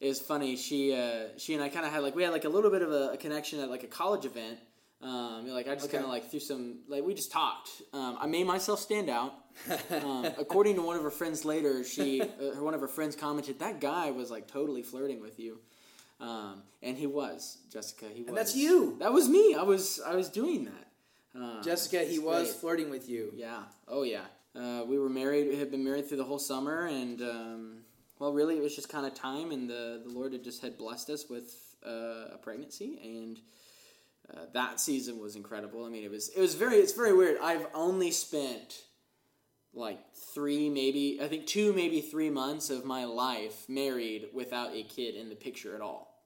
It 0.00 0.08
was 0.08 0.20
funny. 0.20 0.56
She 0.56 0.94
uh, 0.94 1.28
she 1.38 1.54
and 1.54 1.62
I 1.62 1.68
kind 1.68 1.86
of 1.86 1.92
had 1.92 2.02
like 2.02 2.14
we 2.14 2.22
had 2.22 2.32
like 2.32 2.44
a 2.44 2.48
little 2.48 2.70
bit 2.70 2.82
of 2.82 2.90
a, 2.92 3.10
a 3.12 3.16
connection 3.16 3.60
at 3.60 3.70
like 3.70 3.82
a 3.84 3.86
college 3.88 4.24
event. 4.24 4.58
Um, 5.02 5.46
like 5.48 5.68
I 5.68 5.74
just 5.74 5.86
Okay. 5.86 5.98
kind 5.98 6.04
of 6.04 6.10
like 6.10 6.30
threw 6.30 6.40
some 6.40 6.78
like 6.88 7.04
we 7.04 7.14
just 7.14 7.30
talked. 7.30 7.70
Um, 7.92 8.16
I 8.20 8.26
made 8.26 8.46
myself 8.46 8.80
stand 8.80 9.08
out. 9.10 9.34
Um, 9.90 10.24
according 10.38 10.74
to 10.76 10.82
one 10.82 10.96
of 10.96 11.02
her 11.04 11.10
friends 11.10 11.44
later, 11.44 11.84
she 11.84 12.20
uh, 12.20 12.26
one 12.60 12.74
of 12.74 12.80
her 12.80 12.88
friends 12.88 13.14
commented 13.14 13.60
that 13.60 13.80
guy 13.80 14.10
was 14.10 14.30
like 14.30 14.48
totally 14.48 14.82
flirting 14.82 15.20
with 15.22 15.38
you, 15.38 15.60
um, 16.20 16.62
and 16.82 16.96
he 16.98 17.06
was 17.06 17.58
Jessica. 17.72 18.06
He 18.12 18.22
was. 18.22 18.28
And 18.28 18.36
that's 18.36 18.56
you. 18.56 18.96
That 18.98 19.12
was 19.12 19.28
me. 19.28 19.54
I 19.54 19.62
was 19.62 20.00
I 20.04 20.16
was 20.16 20.28
doing 20.28 20.64
that. 20.64 21.40
Um, 21.40 21.60
Jessica, 21.62 22.00
he 22.04 22.18
was 22.18 22.48
great. 22.48 22.60
flirting 22.60 22.90
with 22.90 23.08
you. 23.08 23.32
Yeah. 23.36 23.62
Oh 23.86 24.02
yeah. 24.02 24.24
Uh, 24.56 24.84
we 24.86 24.98
were 24.98 25.08
married. 25.08 25.48
We 25.48 25.56
had 25.56 25.70
been 25.70 25.84
married 25.84 26.08
through 26.08 26.18
the 26.18 26.24
whole 26.24 26.38
summer, 26.40 26.86
and 26.86 27.20
um, 27.22 27.73
well, 28.24 28.32
really, 28.32 28.56
it 28.56 28.62
was 28.62 28.74
just 28.74 28.88
kind 28.88 29.04
of 29.04 29.12
time, 29.12 29.50
and 29.50 29.68
the 29.68 30.00
the 30.02 30.10
Lord 30.10 30.32
had 30.32 30.42
just 30.42 30.62
had 30.62 30.78
blessed 30.78 31.10
us 31.10 31.28
with 31.28 31.76
uh, 31.86 32.32
a 32.32 32.38
pregnancy, 32.40 32.98
and 33.04 33.38
uh, 34.32 34.46
that 34.54 34.80
season 34.80 35.18
was 35.20 35.36
incredible. 35.36 35.84
I 35.84 35.90
mean, 35.90 36.04
it 36.04 36.10
was 36.10 36.30
it 36.30 36.40
was 36.40 36.54
very 36.54 36.76
it's 36.76 36.94
very 36.94 37.12
weird. 37.12 37.36
I've 37.42 37.66
only 37.74 38.10
spent 38.10 38.84
like 39.74 39.98
three, 40.32 40.70
maybe 40.70 41.18
I 41.22 41.28
think 41.28 41.46
two, 41.46 41.74
maybe 41.74 42.00
three 42.00 42.30
months 42.30 42.70
of 42.70 42.86
my 42.86 43.04
life 43.04 43.68
married 43.68 44.28
without 44.32 44.72
a 44.72 44.84
kid 44.84 45.16
in 45.16 45.28
the 45.28 45.34
picture 45.36 45.74
at 45.74 45.82
all. 45.82 46.24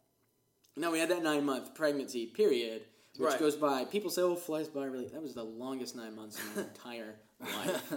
Now 0.77 0.93
we 0.93 1.01
had 1.01 1.09
that 1.09 1.25
nine 1.25 1.45
month 1.45 1.75
pregnancy 1.75 2.27
period, 2.27 2.83
which 3.17 3.31
Right. 3.31 3.41
goes 3.41 3.57
by. 3.57 3.87
People 3.87 4.11
say, 4.11 4.23
"Oh, 4.23 4.37
flies 4.37 4.69
by 4.69 4.85
really." 4.85 5.09
That 5.09 5.21
was 5.23 5.35
the 5.35 5.43
longest 5.43 5.97
nine 5.97 6.15
months 6.15 6.39
of 6.39 6.55
my 6.55 6.63
entire 6.75 7.17
life. 7.41 7.93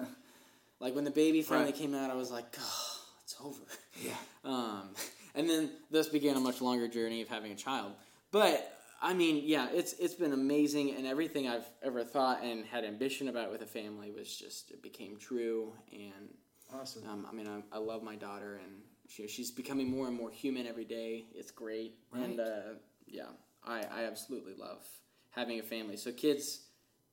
Like 0.79 0.95
when 0.95 1.03
the 1.03 1.11
baby 1.11 1.43
finally 1.43 1.65
Right. 1.67 1.75
came 1.75 1.93
out, 1.93 2.09
I 2.09 2.15
was 2.15 2.31
like, 2.31 2.47
"Oh, 2.59 2.97
it's 3.23 3.35
over." 3.39 3.61
Yeah. 3.99 4.13
Um, 4.43 4.89
and 5.35 5.49
then 5.49 5.71
thus 5.89 6.07
began 6.09 6.35
a 6.35 6.39
much 6.39 6.61
longer 6.61 6.87
journey 6.87 7.21
of 7.21 7.27
having 7.27 7.51
a 7.51 7.55
child. 7.55 7.93
But 8.31 8.71
I 9.01 9.13
mean, 9.13 9.43
yeah, 9.45 9.67
it's 9.71 9.93
it's 9.93 10.13
been 10.13 10.33
amazing, 10.33 10.95
and 10.95 11.07
everything 11.07 11.47
I've 11.47 11.69
ever 11.83 12.03
thought 12.03 12.43
and 12.43 12.65
had 12.65 12.83
ambition 12.83 13.29
about 13.29 13.51
with 13.51 13.61
a 13.61 13.67
family 13.67 14.11
was 14.11 14.33
just 14.35 14.71
it 14.71 14.81
became 14.81 15.17
true. 15.17 15.73
And 15.91 16.29
Awesome. 16.73 17.03
um, 17.09 17.27
I 17.29 17.33
mean, 17.33 17.47
I, 17.47 17.75
I 17.75 17.79
love 17.79 18.03
my 18.03 18.15
daughter, 18.15 18.59
and 18.63 18.81
she, 19.09 19.27
she's 19.27 19.51
becoming 19.51 19.89
more 19.89 20.07
and 20.07 20.15
more 20.15 20.29
human 20.31 20.67
every 20.67 20.85
day. 20.85 21.25
It's 21.33 21.51
great, 21.51 21.95
and 22.13 22.39
uh, 22.39 22.75
yeah, 23.07 23.23
I, 23.65 23.79
I 23.79 24.03
absolutely 24.05 24.53
love 24.53 24.85
having 25.31 25.59
a 25.59 25.63
family. 25.63 25.97
So 25.97 26.11
kids, 26.11 26.61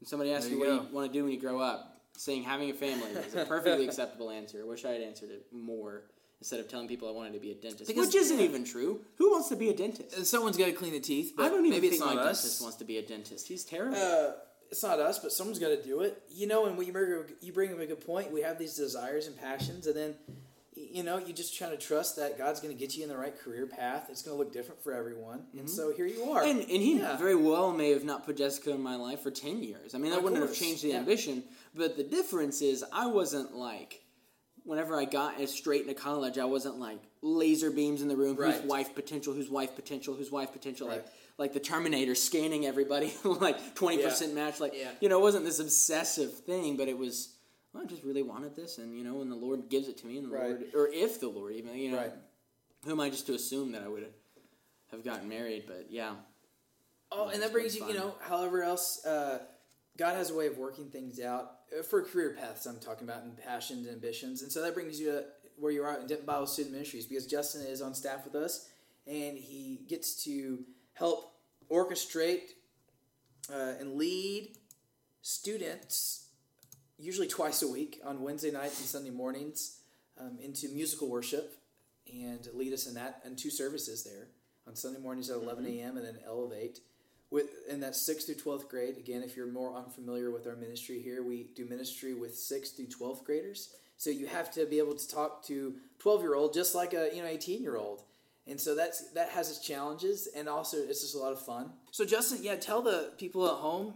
when 0.00 0.06
somebody 0.06 0.32
asks 0.32 0.50
you 0.50 0.56
you 0.56 0.60
what 0.60 0.68
go. 0.68 0.74
you 0.74 0.94
want 0.94 1.06
to 1.10 1.12
do 1.12 1.24
when 1.24 1.32
you 1.32 1.40
grow 1.40 1.58
up, 1.58 2.02
saying 2.16 2.42
having 2.44 2.70
a 2.70 2.74
family 2.74 3.10
is 3.10 3.34
a 3.34 3.44
perfectly 3.46 3.84
acceptable 3.88 4.30
answer. 4.30 4.60
I 4.62 4.66
wish 4.66 4.84
I 4.84 4.90
had 4.90 5.02
answered 5.02 5.30
it 5.30 5.46
more 5.52 6.04
instead 6.40 6.60
of 6.60 6.68
telling 6.68 6.86
people 6.88 7.08
I 7.08 7.12
wanted 7.12 7.32
to 7.34 7.40
be 7.40 7.50
a 7.50 7.54
dentist, 7.54 7.86
Because- 7.88 8.06
which 8.06 8.14
isn't 8.14 8.38
yeah. 8.38 8.44
even 8.44 8.64
true. 8.64 9.00
Who 9.16 9.30
wants 9.30 9.48
to 9.48 9.56
be 9.56 9.70
a 9.70 9.74
dentist? 9.74 10.16
And 10.16 10.26
someone's 10.26 10.56
got 10.56 10.66
to 10.66 10.72
clean 10.72 10.92
the 10.92 11.00
teeth. 11.00 11.32
But 11.36 11.46
I 11.46 11.48
don't 11.48 11.60
even 11.66 11.70
maybe 11.70 11.88
think 11.88 12.00
it's 12.00 12.04
my 12.08 12.14
not 12.14 12.24
dentist 12.24 12.62
wants 12.62 12.76
to 12.76 12.84
be 12.84 12.98
a 12.98 13.02
dentist. 13.02 13.48
He's 13.48 13.64
terrible. 13.64 13.96
Uh, 13.96 14.32
it's 14.70 14.82
not 14.82 15.00
us, 15.00 15.18
but 15.18 15.32
someone's 15.32 15.58
got 15.58 15.68
to 15.68 15.82
do 15.82 16.00
it. 16.02 16.22
You 16.30 16.46
know, 16.46 16.66
and 16.66 16.78
you 16.86 16.92
bring, 16.92 17.24
you 17.40 17.52
bring 17.52 17.72
up 17.72 17.80
a 17.80 17.86
good 17.86 18.04
point. 18.06 18.30
We 18.32 18.42
have 18.42 18.58
these 18.58 18.74
desires 18.76 19.26
and 19.26 19.36
passions, 19.36 19.86
and 19.86 19.96
then 19.96 20.14
you 20.76 21.02
know 21.02 21.18
you 21.18 21.32
just 21.32 21.56
trying 21.56 21.70
to 21.72 21.76
trust 21.76 22.16
that 22.16 22.38
God's 22.38 22.60
going 22.60 22.72
to 22.72 22.78
get 22.78 22.94
you 22.96 23.02
in 23.02 23.08
the 23.08 23.16
right 23.16 23.36
career 23.36 23.66
path. 23.66 24.06
It's 24.10 24.22
going 24.22 24.36
to 24.36 24.38
look 24.38 24.52
different 24.52 24.82
for 24.82 24.92
everyone, 24.92 25.44
and 25.58 25.68
so 25.68 25.92
here 25.92 26.06
you 26.06 26.30
are. 26.30 26.42
Mm-hmm. 26.42 26.50
And, 26.60 26.70
and 26.70 26.82
he 26.82 26.98
Yeah. 26.98 27.16
very 27.16 27.34
well 27.34 27.72
may 27.72 27.90
have 27.90 28.04
not 28.04 28.24
put 28.26 28.36
Jessica 28.36 28.70
in 28.72 28.82
my 28.82 28.94
life 28.96 29.20
for 29.22 29.30
10 29.30 29.62
years. 29.62 29.94
I 29.94 29.98
mean, 29.98 30.12
that 30.12 30.22
wouldn't 30.22 30.40
course, 30.40 30.56
have 30.58 30.66
changed 30.66 30.84
the 30.84 30.88
yeah. 30.90 30.98
ambition. 30.98 31.42
But 31.74 31.96
the 31.96 32.04
difference 32.04 32.60
is, 32.62 32.84
I 32.92 33.06
wasn't 33.06 33.54
like 33.56 34.02
whenever 34.68 35.00
I 35.00 35.06
got 35.06 35.40
as 35.40 35.50
straight 35.52 35.80
into 35.82 35.94
college, 35.94 36.36
I 36.38 36.44
wasn't 36.44 36.78
like 36.78 36.98
laser 37.22 37.70
beams 37.70 38.02
in 38.02 38.08
the 38.08 38.16
room. 38.16 38.36
Right. 38.36 38.54
Who's 38.54 38.62
wife 38.64 38.94
potential? 38.94 39.32
Who's 39.32 39.48
wife 39.48 39.74
potential? 39.74 40.14
Who's 40.14 40.30
wife 40.30 40.52
potential? 40.52 40.86
Like 40.88 40.98
Right. 40.98 41.08
like 41.38 41.52
the 41.54 41.60
Terminator 41.60 42.14
scanning 42.14 42.66
everybody, 42.66 43.12
like 43.24 43.74
twenty 43.74 44.02
percent 44.02 44.34
match. 44.34 44.60
Like 44.60 44.74
Yeah. 44.76 44.90
you 45.00 45.08
know, 45.08 45.18
it 45.18 45.22
wasn't 45.22 45.46
this 45.46 45.58
obsessive 45.58 46.32
thing, 46.40 46.76
but 46.76 46.86
it 46.88 46.96
was. 46.98 47.34
Well, 47.72 47.82
I 47.82 47.86
just 47.86 48.02
really 48.02 48.22
wanted 48.22 48.56
this, 48.56 48.78
and 48.78 48.96
you 48.96 49.04
know, 49.04 49.14
when 49.14 49.28
the 49.30 49.36
Lord 49.36 49.68
gives 49.68 49.88
it 49.88 49.98
to 49.98 50.06
me, 50.06 50.16
and 50.18 50.26
the 50.26 50.34
Right. 50.34 50.48
Lord, 50.50 50.64
or 50.74 50.88
if 50.88 51.18
the 51.20 51.28
Lord 51.28 51.54
even, 51.54 51.74
you 51.76 51.90
know, 51.90 51.98
Right. 51.98 52.12
who 52.84 52.90
am 52.92 53.00
I 53.00 53.10
just 53.10 53.26
to 53.26 53.34
assume 53.34 53.72
that 53.72 53.82
I 53.82 53.88
would 53.88 54.06
have 54.90 55.04
gotten 55.04 55.28
married? 55.28 55.64
But 55.66 55.86
yeah, 55.90 56.14
Oh, 57.10 57.28
and 57.28 57.42
that 57.42 57.52
brings 57.52 57.74
you, 57.74 57.82
pretty 57.84 57.98
you 57.98 58.04
know, 58.04 58.14
however 58.20 58.62
else, 58.62 59.04
uh, 59.04 59.40
God 59.98 60.14
has 60.14 60.30
a 60.30 60.34
way 60.34 60.46
of 60.46 60.56
working 60.56 60.86
things 60.86 61.20
out 61.20 61.50
uh, 61.76 61.82
for 61.82 62.02
career 62.02 62.36
paths. 62.40 62.66
I'm 62.66 62.78
talking 62.78 63.06
about 63.06 63.24
and 63.24 63.36
passions 63.36 63.86
and 63.86 63.96
ambitions, 63.96 64.42
and 64.42 64.50
so 64.50 64.62
that 64.62 64.72
brings 64.72 64.98
you 64.98 65.06
to 65.06 65.24
where 65.56 65.72
you 65.72 65.82
are 65.82 65.98
in 65.98 66.06
Denton 66.06 66.24
Bible 66.24 66.46
Student 66.46 66.72
Ministries 66.72 67.04
because 67.04 67.26
Justin 67.26 67.66
is 67.66 67.82
on 67.82 67.94
staff 67.94 68.24
with 68.24 68.36
us, 68.36 68.68
and 69.06 69.36
he 69.36 69.80
gets 69.88 70.22
to 70.24 70.60
help 70.94 71.32
orchestrate 71.70 72.52
uh, 73.52 73.74
and 73.80 73.96
lead 73.96 74.56
students, 75.20 76.28
usually 76.96 77.26
twice 77.26 77.62
a 77.62 77.68
week 77.68 78.00
on 78.04 78.22
Wednesday 78.22 78.52
nights 78.52 78.78
and 78.78 78.88
Sunday 78.88 79.10
mornings, 79.10 79.80
um, 80.20 80.38
into 80.40 80.68
musical 80.68 81.08
worship, 81.10 81.54
and 82.12 82.48
lead 82.54 82.72
us 82.72 82.86
in 82.86 82.94
that 82.94 83.20
and 83.24 83.36
two 83.36 83.50
services 83.50 84.04
there 84.04 84.28
on 84.66 84.76
Sunday 84.76 85.00
mornings 85.00 85.28
at 85.28 85.36
11 85.36 85.66
a.m. 85.66 85.96
and 85.96 86.06
then 86.06 86.18
Elevate 86.24 86.80
with 87.30 87.46
in 87.68 87.80
that 87.80 87.94
sixth 87.94 88.26
through 88.26 88.36
twelfth 88.36 88.68
grade. 88.68 88.96
Again, 88.96 89.22
if 89.22 89.36
you're 89.36 89.46
more 89.46 89.74
unfamiliar 89.74 90.30
with 90.30 90.46
our 90.46 90.56
ministry 90.56 91.00
here, 91.00 91.22
we 91.22 91.48
do 91.54 91.64
ministry 91.66 92.14
with 92.14 92.36
sixth 92.36 92.76
through 92.76 92.86
twelfth 92.86 93.24
graders. 93.24 93.74
So 93.96 94.10
you 94.10 94.26
have 94.26 94.50
to 94.52 94.64
be 94.64 94.78
able 94.78 94.94
to 94.94 95.08
talk 95.08 95.44
to 95.46 95.74
twelve 95.98 96.22
year 96.22 96.34
old 96.34 96.54
just 96.54 96.74
like 96.74 96.94
a 96.94 97.10
you 97.14 97.22
know 97.22 97.28
eighteen 97.28 97.62
year 97.62 97.76
old. 97.76 98.02
And 98.46 98.58
so 98.58 98.74
that's 98.74 99.10
that 99.12 99.28
has 99.30 99.50
its 99.50 99.60
challenges 99.60 100.28
and 100.34 100.48
also 100.48 100.78
it's 100.78 101.02
just 101.02 101.14
a 101.14 101.18
lot 101.18 101.32
of 101.32 101.40
fun. 101.40 101.70
So 101.90 102.04
Justin, 102.04 102.38
yeah, 102.42 102.56
tell 102.56 102.80
the 102.80 103.12
people 103.18 103.46
at 103.46 103.54
home 103.54 103.94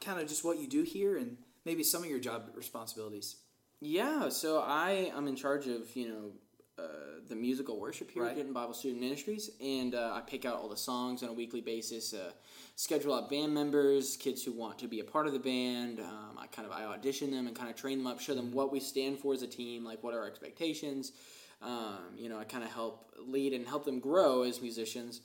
kind 0.00 0.20
of 0.20 0.28
just 0.28 0.44
what 0.44 0.58
you 0.58 0.66
do 0.66 0.82
here 0.82 1.16
and 1.16 1.38
maybe 1.64 1.82
some 1.82 2.02
of 2.02 2.10
your 2.10 2.18
job 2.18 2.50
responsibilities. 2.54 3.36
Yeah, 3.80 4.28
so 4.28 4.60
I 4.60 5.10
am 5.14 5.28
in 5.28 5.36
charge 5.36 5.68
of 5.68 5.94
you 5.94 6.08
know 6.08 6.32
uh, 6.78 6.82
the 7.28 7.34
musical 7.34 7.78
worship 7.78 8.10
here 8.10 8.22
Right. 8.24 8.38
at 8.38 8.52
Bible 8.54 8.72
Student 8.74 9.00
Ministries, 9.02 9.50
and 9.60 9.94
uh, 9.94 10.12
I 10.14 10.20
pick 10.20 10.44
out 10.44 10.56
all 10.56 10.68
the 10.68 10.76
songs 10.76 11.22
on 11.22 11.28
a 11.28 11.32
weekly 11.32 11.60
basis. 11.60 12.14
Uh, 12.14 12.30
schedule 12.76 13.14
out 13.14 13.28
band 13.28 13.52
members, 13.52 14.16
kids 14.16 14.42
who 14.44 14.52
want 14.52 14.78
to 14.78 14.86
be 14.88 15.00
a 15.00 15.04
part 15.04 15.26
of 15.26 15.32
the 15.32 15.38
band. 15.38 15.98
Um, 16.00 16.38
I 16.38 16.46
kind 16.46 16.66
of 16.66 16.72
I 16.72 16.84
audition 16.84 17.30
them 17.30 17.46
and 17.46 17.56
kind 17.56 17.68
of 17.68 17.76
train 17.76 17.98
them 17.98 18.06
up, 18.06 18.20
show 18.20 18.34
them 18.34 18.52
what 18.52 18.72
we 18.72 18.80
stand 18.80 19.18
for 19.18 19.34
as 19.34 19.42
a 19.42 19.46
team, 19.46 19.84
like 19.84 20.02
what 20.02 20.14
are 20.14 20.20
our 20.20 20.26
expectations. 20.26 21.12
Um, 21.60 21.98
you 22.16 22.28
know, 22.28 22.38
I 22.38 22.44
kind 22.44 22.62
of 22.62 22.70
help 22.70 23.12
lead 23.26 23.52
and 23.52 23.66
help 23.66 23.84
them 23.84 23.98
grow 23.98 24.42
as 24.44 24.62
musicians. 24.62 25.20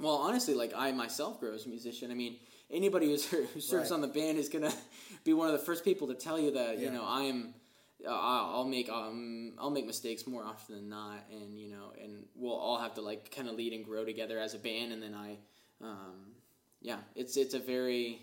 Well, 0.00 0.16
honestly, 0.16 0.54
like 0.54 0.72
I 0.76 0.90
myself 0.90 1.38
grow 1.38 1.54
as 1.54 1.66
a 1.66 1.68
musician. 1.68 2.10
I 2.10 2.14
mean, 2.14 2.38
anybody 2.70 3.06
who's, 3.06 3.24
who 3.26 3.46
serves 3.60 3.90
Right. 3.90 3.92
on 3.92 4.00
the 4.00 4.08
band 4.08 4.38
is 4.38 4.48
gonna 4.48 4.72
be 5.24 5.32
one 5.32 5.46
of 5.46 5.52
the 5.52 5.64
first 5.64 5.84
people 5.84 6.08
to 6.08 6.14
tell 6.14 6.38
you 6.40 6.50
that 6.52 6.78
you 6.78 6.90
know 6.90 7.04
I 7.06 7.22
am. 7.22 7.54
I'll 8.08 8.56
I'll 8.56 8.64
make 8.68 8.88
um 8.88 9.52
I'll 9.58 9.70
make 9.70 9.86
mistakes 9.86 10.26
more 10.26 10.44
often 10.44 10.74
than 10.76 10.88
not, 10.88 11.24
and 11.30 11.58
you 11.58 11.68
know, 11.68 11.92
and 12.02 12.24
we'll 12.34 12.54
all 12.54 12.78
have 12.78 12.94
to 12.94 13.00
like 13.00 13.34
kind 13.34 13.48
of 13.48 13.54
lead 13.54 13.72
and 13.72 13.84
grow 13.84 14.04
together 14.04 14.38
as 14.38 14.54
a 14.54 14.58
band. 14.58 14.92
And 14.92 15.02
then 15.02 15.14
I, 15.14 15.36
um, 15.80 16.32
yeah, 16.80 16.98
it's 17.14 17.36
it's 17.36 17.54
a 17.54 17.58
very 17.58 18.20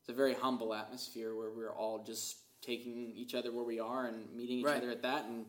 it's 0.00 0.08
a 0.08 0.12
very 0.12 0.34
humble 0.34 0.74
atmosphere 0.74 1.34
where 1.36 1.50
we're 1.50 1.72
all 1.72 2.02
just 2.04 2.36
taking 2.60 3.12
each 3.16 3.34
other 3.34 3.50
where 3.52 3.64
we 3.64 3.80
are 3.80 4.06
and 4.06 4.32
meeting 4.34 4.58
each 4.58 4.64
Right. 4.66 4.76
other 4.76 4.90
at 4.90 5.02
that 5.02 5.24
and 5.24 5.46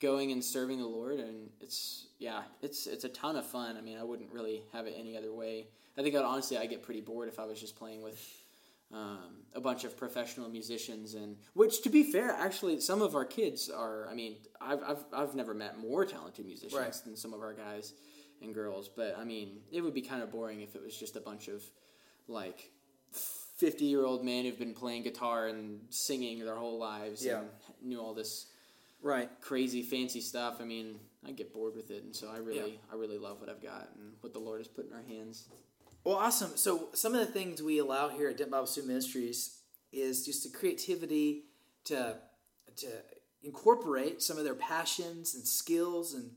going 0.00 0.32
and 0.32 0.42
serving 0.42 0.78
the 0.78 0.86
Lord 0.86 1.18
and 1.20 1.50
it's 1.60 2.06
yeah 2.18 2.42
it's 2.62 2.86
it's 2.86 3.04
a 3.04 3.08
ton 3.10 3.36
of 3.36 3.46
fun 3.46 3.76
I 3.76 3.80
mean 3.82 3.98
I 3.98 4.02
wouldn't 4.02 4.32
really 4.32 4.62
have 4.72 4.86
it 4.86 4.94
any 4.98 5.16
other 5.16 5.32
way 5.32 5.66
I 5.96 6.02
think 6.02 6.14
I'd, 6.14 6.22
honestly 6.24 6.56
I 6.58 6.66
get 6.66 6.82
pretty 6.82 7.00
bored 7.02 7.28
if 7.28 7.38
I 7.38 7.44
was 7.44 7.60
just 7.60 7.76
playing 7.76 8.02
with 8.02 8.18
um, 8.94 9.18
a 9.54 9.60
bunch 9.60 9.82
of 9.84 9.96
professional 9.96 10.48
musicians 10.48 11.14
and 11.14 11.36
which 11.54 11.82
to 11.82 11.90
be 11.90 12.02
fair 12.04 12.30
actually 12.30 12.80
some 12.80 13.02
of 13.02 13.14
our 13.14 13.24
kids 13.24 13.68
are 13.68 14.08
I 14.10 14.14
mean 14.14 14.36
I've, 14.60 14.82
I've, 14.82 15.04
I've 15.12 15.34
never 15.34 15.52
met 15.54 15.78
more 15.78 16.04
talented 16.04 16.46
musicians 16.46 16.74
Right. 16.80 16.94
than 17.04 17.16
some 17.16 17.32
of 17.34 17.40
our 17.40 17.52
guys 17.52 17.92
and 18.42 18.54
girls 18.54 18.88
but 18.88 19.16
I 19.18 19.24
mean 19.24 19.48
it 19.72 19.80
would 19.80 19.94
be 19.94 20.02
kind 20.02 20.22
of 20.22 20.30
boring 20.30 20.60
if 20.60 20.74
it 20.76 20.82
was 20.82 20.96
just 20.96 21.16
a 21.16 21.20
bunch 21.20 21.48
of 21.48 21.62
like 22.28 22.70
50 23.12 23.84
year 23.84 24.04
old 24.04 24.24
men 24.24 24.44
who've 24.44 24.58
been 24.58 24.74
playing 24.74 25.02
guitar 25.02 25.46
and 25.48 25.80
singing 25.90 26.38
their 26.44 26.56
whole 26.56 26.78
lives 26.78 27.24
Yeah. 27.24 27.40
and 27.40 27.48
knew 27.82 28.00
all 28.00 28.14
this 28.14 28.46
Right. 29.02 29.28
crazy 29.40 29.82
fancy 29.82 30.20
stuff 30.20 30.56
i 30.60 30.64
mean 30.64 30.98
i 31.26 31.30
get 31.32 31.52
bored 31.52 31.74
with 31.76 31.90
it 31.90 32.02
and 32.04 32.14
so 32.16 32.28
i 32.32 32.38
really 32.38 32.72
Yeah. 32.72 32.92
i 32.92 32.94
really 32.96 33.18
love 33.18 33.40
what 33.40 33.48
i've 33.50 33.62
got 33.62 33.90
and 33.98 34.12
what 34.22 34.32
the 34.32 34.38
lord 34.38 34.60
has 34.60 34.68
put 34.68 34.86
in 34.88 34.92
our 34.94 35.02
hands 35.02 35.48
Well, 36.04 36.16
awesome. 36.16 36.58
So 36.58 36.90
some 36.92 37.14
of 37.14 37.20
the 37.20 37.32
things 37.32 37.62
we 37.62 37.78
allow 37.78 38.10
here 38.10 38.28
at 38.28 38.36
Dent 38.36 38.50
Bible 38.50 38.66
Student 38.66 38.88
Ministries 38.88 39.56
is 39.90 40.26
just 40.26 40.42
the 40.42 40.56
creativity 40.56 41.44
to 41.84 42.18
to 42.76 42.88
incorporate 43.42 44.20
some 44.22 44.36
of 44.36 44.44
their 44.44 44.54
passions 44.54 45.34
and 45.34 45.46
skills 45.46 46.12
and 46.12 46.30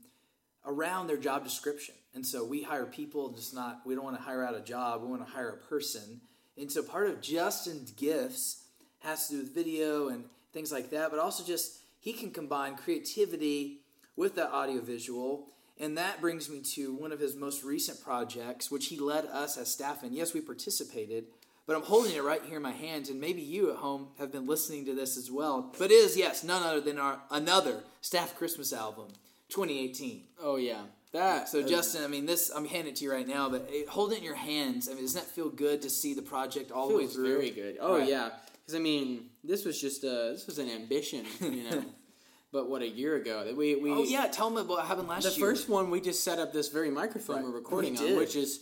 around 0.64 1.06
their 1.06 1.18
job 1.18 1.44
description. 1.44 1.94
And 2.14 2.24
so 2.24 2.44
we 2.44 2.62
hire 2.62 2.86
people, 2.86 3.30
just 3.32 3.54
not 3.54 3.82
we 3.84 3.94
don't 3.94 4.04
want 4.04 4.16
to 4.16 4.22
hire 4.22 4.42
out 4.42 4.56
a 4.56 4.60
job. 4.60 5.02
We 5.02 5.08
want 5.08 5.26
to 5.26 5.30
hire 5.30 5.50
a 5.50 5.68
person. 5.68 6.22
And 6.56 6.72
so 6.72 6.82
part 6.82 7.10
of 7.10 7.20
Justin's 7.20 7.90
gifts 7.90 8.64
has 9.00 9.28
to 9.28 9.34
do 9.34 9.42
with 9.42 9.54
video 9.54 10.08
and 10.08 10.24
things 10.54 10.72
like 10.72 10.88
that, 10.90 11.10
but 11.10 11.20
also 11.20 11.44
just 11.44 11.80
he 12.00 12.14
can 12.14 12.30
combine 12.30 12.74
creativity 12.74 13.82
with 14.16 14.34
that 14.36 14.50
audiovisual. 14.50 15.48
And 15.80 15.96
that 15.96 16.20
brings 16.20 16.48
me 16.50 16.60
to 16.74 16.92
one 16.94 17.12
of 17.12 17.20
his 17.20 17.36
most 17.36 17.62
recent 17.62 18.02
projects, 18.02 18.70
which 18.70 18.86
he 18.86 18.98
led 18.98 19.26
us 19.26 19.56
as 19.56 19.70
staff 19.72 20.02
in. 20.02 20.12
Yes, 20.12 20.34
we 20.34 20.40
participated, 20.40 21.26
but 21.66 21.76
I'm 21.76 21.82
holding 21.82 22.14
it 22.16 22.22
right 22.24 22.42
here 22.44 22.56
in 22.56 22.62
my 22.62 22.72
hands, 22.72 23.10
and 23.10 23.20
maybe 23.20 23.42
you 23.42 23.70
at 23.70 23.76
home 23.76 24.08
have 24.18 24.32
been 24.32 24.46
listening 24.46 24.84
to 24.86 24.94
this 24.94 25.16
as 25.16 25.30
well. 25.30 25.72
But 25.78 25.90
it 25.90 25.94
is, 25.94 26.16
yes, 26.16 26.42
none 26.42 26.62
other 26.64 26.80
than 26.80 26.98
our 26.98 27.20
another 27.30 27.84
staff 28.00 28.34
Christmas 28.36 28.72
album, 28.72 29.06
2018. 29.50 30.24
oh 30.42 30.56
yeah 30.56 30.82
that 31.12 31.48
So 31.48 31.62
Justin, 31.66 32.04
I 32.04 32.06
mean, 32.06 32.26
this 32.26 32.50
I'm 32.54 32.66
handing 32.66 32.92
it 32.92 32.96
to 32.96 33.04
you 33.04 33.12
right 33.12 33.26
now, 33.26 33.48
but 33.48 33.66
it, 33.70 33.88
hold 33.88 34.12
it 34.12 34.18
in 34.18 34.24
your 34.24 34.34
hands. 34.34 34.88
I 34.90 34.92
mean, 34.92 35.04
doesn't 35.04 35.24
that 35.24 35.30
feel 35.30 35.48
good 35.48 35.80
to 35.82 35.88
see 35.90 36.12
the 36.12 36.20
project 36.20 36.70
all 36.70 36.88
the 36.88 36.96
way 36.96 37.06
through? 37.06 37.28
very 37.36 37.50
good 37.50 37.78
oh 37.80 37.98
Right. 37.98 38.08
yeah 38.08 38.28
because 38.60 38.74
i 38.74 38.78
mean 38.78 39.30
this 39.42 39.64
was 39.64 39.80
just 39.80 40.04
a 40.04 40.32
this 40.34 40.46
was 40.46 40.58
an 40.58 40.68
ambition 40.68 41.24
you 41.40 41.62
know 41.70 41.82
but 42.52 42.68
what 42.68 42.82
a 42.82 42.88
year 42.88 43.16
ago 43.16 43.44
that 43.44 43.56
we 43.56 43.74
we 43.76 43.90
Oh 43.92 44.02
yeah, 44.04 44.26
tell 44.26 44.50
me 44.50 44.62
what 44.62 44.84
happened 44.86 45.08
last 45.08 45.24
year. 45.24 45.32
the 45.32 45.40
first 45.40 45.68
one 45.68 45.90
we 45.90 46.00
just 46.00 46.22
set 46.24 46.38
up 46.38 46.52
this 46.52 46.68
very 46.68 46.90
microphone 46.90 47.36
Right. 47.36 47.44
we're 47.44 47.50
recording 47.50 47.94
We 47.94 48.12
on 48.12 48.16
which 48.18 48.36
is 48.36 48.60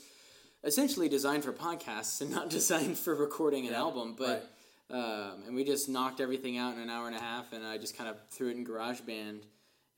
essentially 0.64 1.08
designed 1.08 1.44
for 1.44 1.52
podcasts 1.52 2.20
and 2.20 2.30
not 2.30 2.50
designed 2.58 2.98
for 2.98 3.14
recording 3.14 3.66
an 3.66 3.72
Yeah. 3.72 3.78
album 3.80 4.14
but 4.18 4.50
um, 4.88 5.42
and 5.46 5.54
we 5.56 5.64
just 5.64 5.88
knocked 5.88 6.20
everything 6.20 6.58
out 6.58 6.74
in 6.74 6.80
an 6.80 6.90
hour 6.90 7.06
and 7.08 7.16
a 7.16 7.20
half 7.20 7.52
and 7.52 7.64
i 7.66 7.76
just 7.78 7.96
kind 7.96 8.08
of 8.08 8.16
threw 8.30 8.48
it 8.48 8.56
in 8.56 8.64
GarageBand 8.64 9.42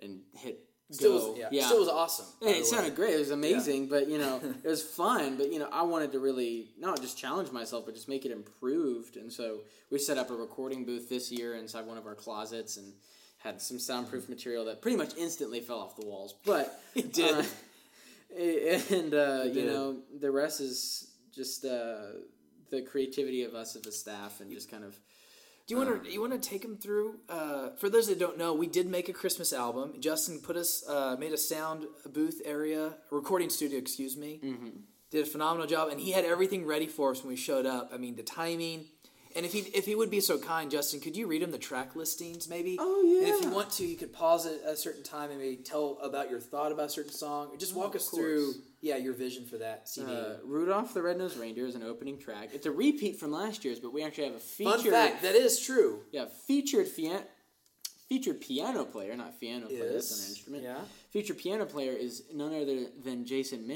and 0.01 0.21
hit 0.37 0.65
still 0.91 1.19
go. 1.19 1.33
was, 1.33 1.39
yeah, 1.51 1.67
still 1.67 1.81
was 1.81 1.89
awesome. 1.89 2.25
Hey, 2.41 2.61
it 2.61 2.65
sounded 2.65 2.95
great. 2.97 3.13
It 3.13 3.19
was 3.19 3.31
amazing, 3.31 3.89
but 3.89 4.09
you 4.09 4.17
know, 4.17 4.41
it 4.65 4.67
was 4.67 4.83
fun. 4.83 5.37
But 5.37 5.53
you 5.53 5.59
know, 5.59 5.69
I 5.71 5.83
wanted 5.83 6.13
to 6.13 6.19
really 6.19 6.69
not 6.79 6.99
just 7.03 7.19
challenge 7.19 7.53
myself, 7.53 7.85
but 7.85 7.95
just 7.95 8.09
make 8.09 8.25
it 8.25 8.31
improved. 8.33 9.19
And 9.19 9.31
so 9.31 9.59
we 9.91 9.99
set 9.99 10.17
up 10.17 10.31
a 10.31 10.35
recording 10.35 10.87
booth 10.87 11.11
this 11.11 11.31
year 11.31 11.57
inside 11.57 11.85
one 11.85 11.99
of 11.99 12.07
our 12.07 12.15
closets, 12.15 12.79
and 12.79 12.95
had 13.39 13.61
some 13.63 13.79
soundproof 13.79 14.29
material 14.29 14.65
that 14.67 14.83
pretty 14.83 14.97
much 14.97 15.17
instantly 15.17 15.61
fell 15.61 15.79
off 15.79 15.97
the 15.97 16.05
walls. 16.07 16.35
But 16.45 16.81
It 16.95 17.13
did. 17.13 17.35
uh, 17.35 18.95
and 18.95 19.15
uh, 19.15 19.45
you 19.53 19.65
know, 19.65 19.97
the 20.21 20.31
rest 20.31 20.61
is 20.61 21.11
just 21.35 21.65
uh, 21.65 21.97
the 22.71 22.83
creativity 22.83 23.45
of 23.45 23.55
us 23.55 23.77
as 23.77 23.87
a 23.87 23.93
staff 23.93 24.41
and 24.41 24.51
just 24.53 24.71
kind 24.71 24.85
of. 24.85 24.99
Do 25.67 25.75
you 25.75 25.79
want 25.85 26.05
to 26.05 26.11
you 26.11 26.21
want 26.21 26.33
to 26.33 26.49
take 26.49 26.63
them 26.63 26.77
through? 26.79 27.17
Uh, 27.29 27.71
for 27.79 27.91
those 27.91 28.09
that 28.09 28.19
don't 28.19 28.39
know, 28.39 28.55
we 28.55 28.67
did 28.67 28.87
make 28.87 29.11
a 29.11 29.13
Christmas 29.13 29.53
album. 29.53 29.95
Justin 30.01 30.41
put 30.41 30.57
us 30.57 30.83
uh, 30.89 31.15
made 31.19 31.33
a 31.33 31.37
sound 31.37 31.85
booth 32.11 32.41
area, 32.45 32.95
recording 33.11 33.51
studio, 33.51 33.79
excuse 33.79 34.17
me. 34.17 34.41
Mm-hmm. 34.43 34.69
Did 35.11 35.27
a 35.27 35.27
phenomenal 35.27 35.67
job, 35.67 35.89
and 35.91 36.01
he 36.01 36.13
had 36.13 36.25
everything 36.25 36.65
ready 36.67 36.87
for 36.87 37.11
us 37.13 37.23
when 37.23 37.29
we 37.29 37.37
showed 37.37 37.67
up. 37.67 37.91
I 37.93 37.99
mean, 37.99 38.17
the 38.17 38.23
timing. 38.23 38.87
And 39.39 39.47
if 39.47 39.53
he 39.53 39.61
if 39.61 39.87
he 39.87 39.95
would 39.95 40.11
be 40.11 40.19
so 40.21 40.37
kind, 40.37 40.69
Justin, 40.69 40.99
could 40.99 41.17
you 41.17 41.29
read 41.29 41.45
him 41.45 41.53
the 41.53 41.59
track 41.59 41.95
listings, 41.95 42.49
maybe? 42.49 42.77
Oh, 42.81 43.21
And 43.25 43.29
if 43.29 43.41
you 43.45 43.51
want 43.51 43.71
to, 43.75 43.87
you 43.87 43.97
could 43.97 44.13
pause 44.13 44.47
it 44.47 44.61
at 44.67 44.73
a 44.73 44.77
certain 44.77 45.05
time 45.05 45.31
and 45.31 45.39
maybe 45.39 45.55
tell 45.59 45.97
about 46.03 46.29
your 46.29 46.41
thought 46.41 46.73
about 46.73 46.87
a 46.87 46.89
certain 46.89 47.13
song, 47.13 47.51
or 47.53 47.57
just 47.57 47.73
walk 47.73 47.91
of 47.95 48.01
us 48.01 48.09
through, 48.09 48.55
yeah, 48.81 48.97
your 48.97 49.13
vision 49.15 49.47
for 49.47 49.57
that 49.59 49.89
CD. 49.89 50.11
Uh, 50.13 50.39
Rudolph 50.45 50.93
the 50.93 51.03
Red-Nosed 51.03 51.37
Reindeer 51.37 51.67
is 51.67 51.77
an 51.77 51.85
opening 51.85 52.19
track. 52.19 52.49
It's 52.53 52.67
a 52.67 52.73
repeat 52.73 53.21
from 53.21 53.31
last 53.31 53.65
year's, 53.65 53.79
but 53.79 53.93
we 53.93 54.03
actually 54.03 54.25
have 54.25 54.35
a 54.35 54.41
feature. 54.41 54.71
Fun 54.73 54.91
fact, 54.91 55.23
that 55.23 55.37
is 55.37 55.61
true. 55.61 56.01
Yeah, 56.11 56.25
featured 56.49 56.89
fian- 56.89 57.23
featured 58.09 58.41
piano 58.41 58.85
player, 58.85 59.15
not 59.17 59.39
piano 59.39 59.67
player. 59.69 59.93
That's 59.93 60.11
an 60.25 60.31
instrument. 60.31 60.65
yeah. 60.65 60.81
Featured 61.13 61.39
piano 61.39 61.65
player 61.65 61.93
is 61.93 62.25
none 62.35 62.53
other 62.53 62.87
than 63.05 63.25
Jason 63.25 63.69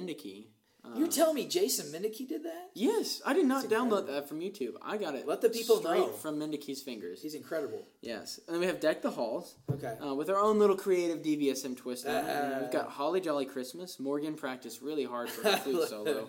You 0.96 1.06
tell 1.06 1.32
me 1.32 1.46
Jason 1.46 1.86
Mendeke 1.92 2.28
did 2.28 2.42
that? 2.44 2.70
Yes, 2.74 3.22
I 3.24 3.32
did 3.34 3.46
not 3.46 3.66
download 3.66 4.08
that 4.08 4.28
from 4.28 4.40
YouTube. 4.40 4.72
I 4.82 4.96
got 4.98 5.14
it. 5.14 5.26
Let 5.28 5.40
the 5.40 5.48
people 5.48 5.76
straight 5.78 5.98
know. 6.00 6.08
from 6.08 6.38
Mendeke's 6.40 6.82
fingers. 6.82 7.22
He's 7.22 7.34
incredible. 7.34 7.86
Yes, 8.02 8.40
and 8.46 8.52
then 8.54 8.60
we 8.60 8.66
have 8.66 8.80
Deck 8.80 9.00
the 9.00 9.10
Halls. 9.10 9.54
Okay. 9.70 9.96
Uh, 10.04 10.14
with 10.14 10.28
our 10.28 10.38
own 10.38 10.58
little 10.58 10.76
creative 10.76 11.22
DBSM 11.22 11.76
twist 11.76 12.04
on 12.06 12.16
it. 12.16 12.24
And 12.28 12.54
Uh, 12.54 12.58
We've 12.62 12.70
got 12.72 12.88
Holly 12.88 13.20
Jolly 13.20 13.44
Christmas. 13.46 14.00
Morgan 14.00 14.34
practiced 14.34 14.82
really 14.82 15.04
hard 15.04 15.30
for 15.30 15.48
her 15.48 15.56
flute 15.56 15.88
solo. 15.88 16.28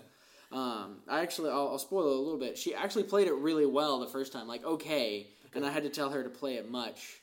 Um, 0.51 0.99
I 1.09 1.21
actually, 1.21 1.49
I'll, 1.49 1.69
I'll 1.69 1.79
spoil 1.79 2.11
it 2.11 2.15
a 2.15 2.19
little 2.21 2.39
bit. 2.39 2.57
She 2.57 2.75
actually 2.75 3.03
played 3.05 3.27
it 3.27 3.33
really 3.33 3.65
well 3.65 3.99
the 3.99 4.07
first 4.07 4.31
time, 4.31 4.47
like 4.47 4.63
okay, 4.63 5.27
and 5.55 5.65
I 5.65 5.71
had 5.71 5.83
to 5.83 5.89
tell 5.89 6.11
her 6.11 6.23
to 6.23 6.29
play 6.29 6.55
it 6.55 6.69
much, 6.69 7.21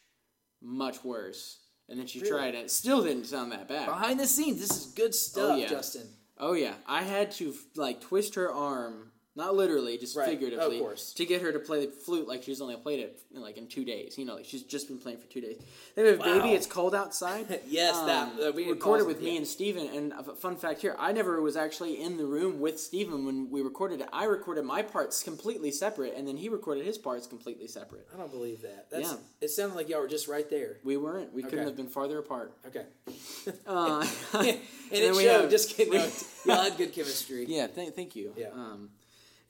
much 0.61 1.05
worse. 1.05 1.59
And 1.89 1.99
then 1.99 2.07
she 2.07 2.21
Really? 2.21 2.31
tried 2.33 2.55
it. 2.55 2.71
Still 2.71 3.03
didn't 3.03 3.25
sound 3.25 3.51
that 3.53 3.67
bad. 3.69 3.87
Behind 3.87 4.19
the 4.21 4.27
scenes, 4.27 4.61
this 4.61 4.71
is 4.77 4.87
good 4.93 5.15
stuff, 5.15 5.59
yeah. 5.59 5.69
Justin. 5.69 6.07
Oh 6.43 6.55
yeah, 6.55 6.75
I 6.87 7.03
had 7.03 7.33
to 7.33 7.55
like 7.77 8.01
twist 8.01 8.35
her 8.37 8.51
arm, 8.51 9.13
not 9.37 9.55
literally, 9.55 9.97
just 9.97 10.17
Right, 10.17 10.29
figuratively, 10.29 10.77
of 10.79 10.83
course. 10.83 11.13
to 11.15 11.25
get 11.25 11.41
her 11.43 11.53
to 11.53 11.59
play 11.61 11.87
the 11.87 11.93
flute 11.93 12.27
like 12.27 12.43
she's 12.43 12.61
only 12.61 12.75
played 12.77 12.99
it 13.01 13.21
in, 13.33 13.41
like 13.41 13.57
in 13.57 13.69
two 13.69 13.85
days. 13.85 14.19
You 14.19 14.25
know, 14.25 14.35
like 14.35 14.45
she's 14.45 14.65
just 14.65 14.89
been 14.89 14.99
playing 14.99 15.19
for 15.19 15.27
two 15.29 15.41
days. 15.41 15.57
Then 15.95 16.05
we 16.05 16.11
have 16.11 16.19
Wow. 16.21 16.41
baby, 16.41 16.55
it's 16.55 16.67
cold 16.67 16.95
outside. 16.95 17.61
Yes, 17.69 17.97
that- 18.01 18.41
uh, 18.49 18.53
we 18.53 18.69
recorded 18.69 19.07
with 19.07 19.19
it, 19.19 19.23
me 19.23 19.31
yeah. 19.33 19.39
and 19.39 19.47
Steven. 19.47 19.87
And 19.95 20.13
a 20.13 20.35
fun 20.35 20.57
fact 20.57 20.81
here, 20.81 20.97
I 20.99 21.13
never 21.13 21.41
was 21.41 21.57
actually 21.57 22.03
in 22.03 22.17
the 22.17 22.27
room 22.27 22.59
with 22.61 22.81
Steven 22.81 23.25
when 23.25 23.51
we 23.51 23.63
recorded 23.63 24.01
it. 24.01 24.09
I 24.13 24.25
recorded 24.25 24.65
my 24.65 24.83
parts 24.83 25.23
completely 25.23 25.71
separate, 25.71 26.15
and 26.17 26.27
then 26.27 26.37
he 26.37 26.49
recorded 26.49 26.85
his 26.85 26.99
parts 26.99 27.27
completely 27.29 27.69
separate. 27.69 28.09
I 28.13 28.17
don't 28.19 28.31
believe 28.33 28.63
that. 28.63 28.89
That's, 28.91 29.11
Yeah. 29.11 29.17
It 29.41 29.49
sounded 29.51 29.77
like 29.77 29.89
y'all 29.89 30.01
were 30.01 30.09
just 30.09 30.27
right 30.27 30.49
there. 30.51 30.79
We 30.85 30.97
weren't. 30.97 31.33
We 31.33 31.43
couldn't 31.45 31.67
have 31.67 31.77
been 31.77 31.89
farther 31.89 32.19
apart. 32.19 32.53
Okay. 32.67 32.85
Uh, 33.67 34.05
and 34.35 34.45
then 34.45 34.59
it 34.91 35.15
we 35.17 35.23
showed. 35.25 35.43
have- 35.43 35.51
just 35.51 35.71
kidding. 35.71 35.95
No, 35.95 36.09
y'all 36.45 36.63
had 36.65 36.77
good 36.77 36.93
chemistry. 36.93 37.47
Yeah, 37.49 37.69
th- 37.69 37.95
thank 37.95 38.15
you. 38.17 38.33
Yeah. 38.37 38.49
Um, 38.53 38.91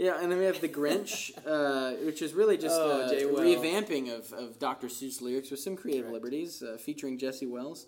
yeah, 0.00 0.18
and 0.20 0.32
then 0.32 0.38
we 0.38 0.46
have 0.46 0.60
the 0.62 0.68
Grinch, 0.68 1.30
uh, 1.46 1.94
which 2.06 2.22
is 2.22 2.32
really 2.32 2.56
just 2.56 2.74
Oh, 2.78 3.02
uh, 3.02 3.12
a 3.12 3.26
Well. 3.26 3.44
revamping 3.44 4.10
of, 4.16 4.32
of 4.32 4.58
Dr. 4.58 4.86
Seuss 4.88 5.20
lyrics 5.20 5.50
with 5.50 5.60
some 5.60 5.76
creative 5.76 6.06
Correct. 6.06 6.14
liberties, 6.24 6.62
uh, 6.62 6.78
featuring 6.78 7.18
Jesse 7.18 7.46
Wells. 7.46 7.86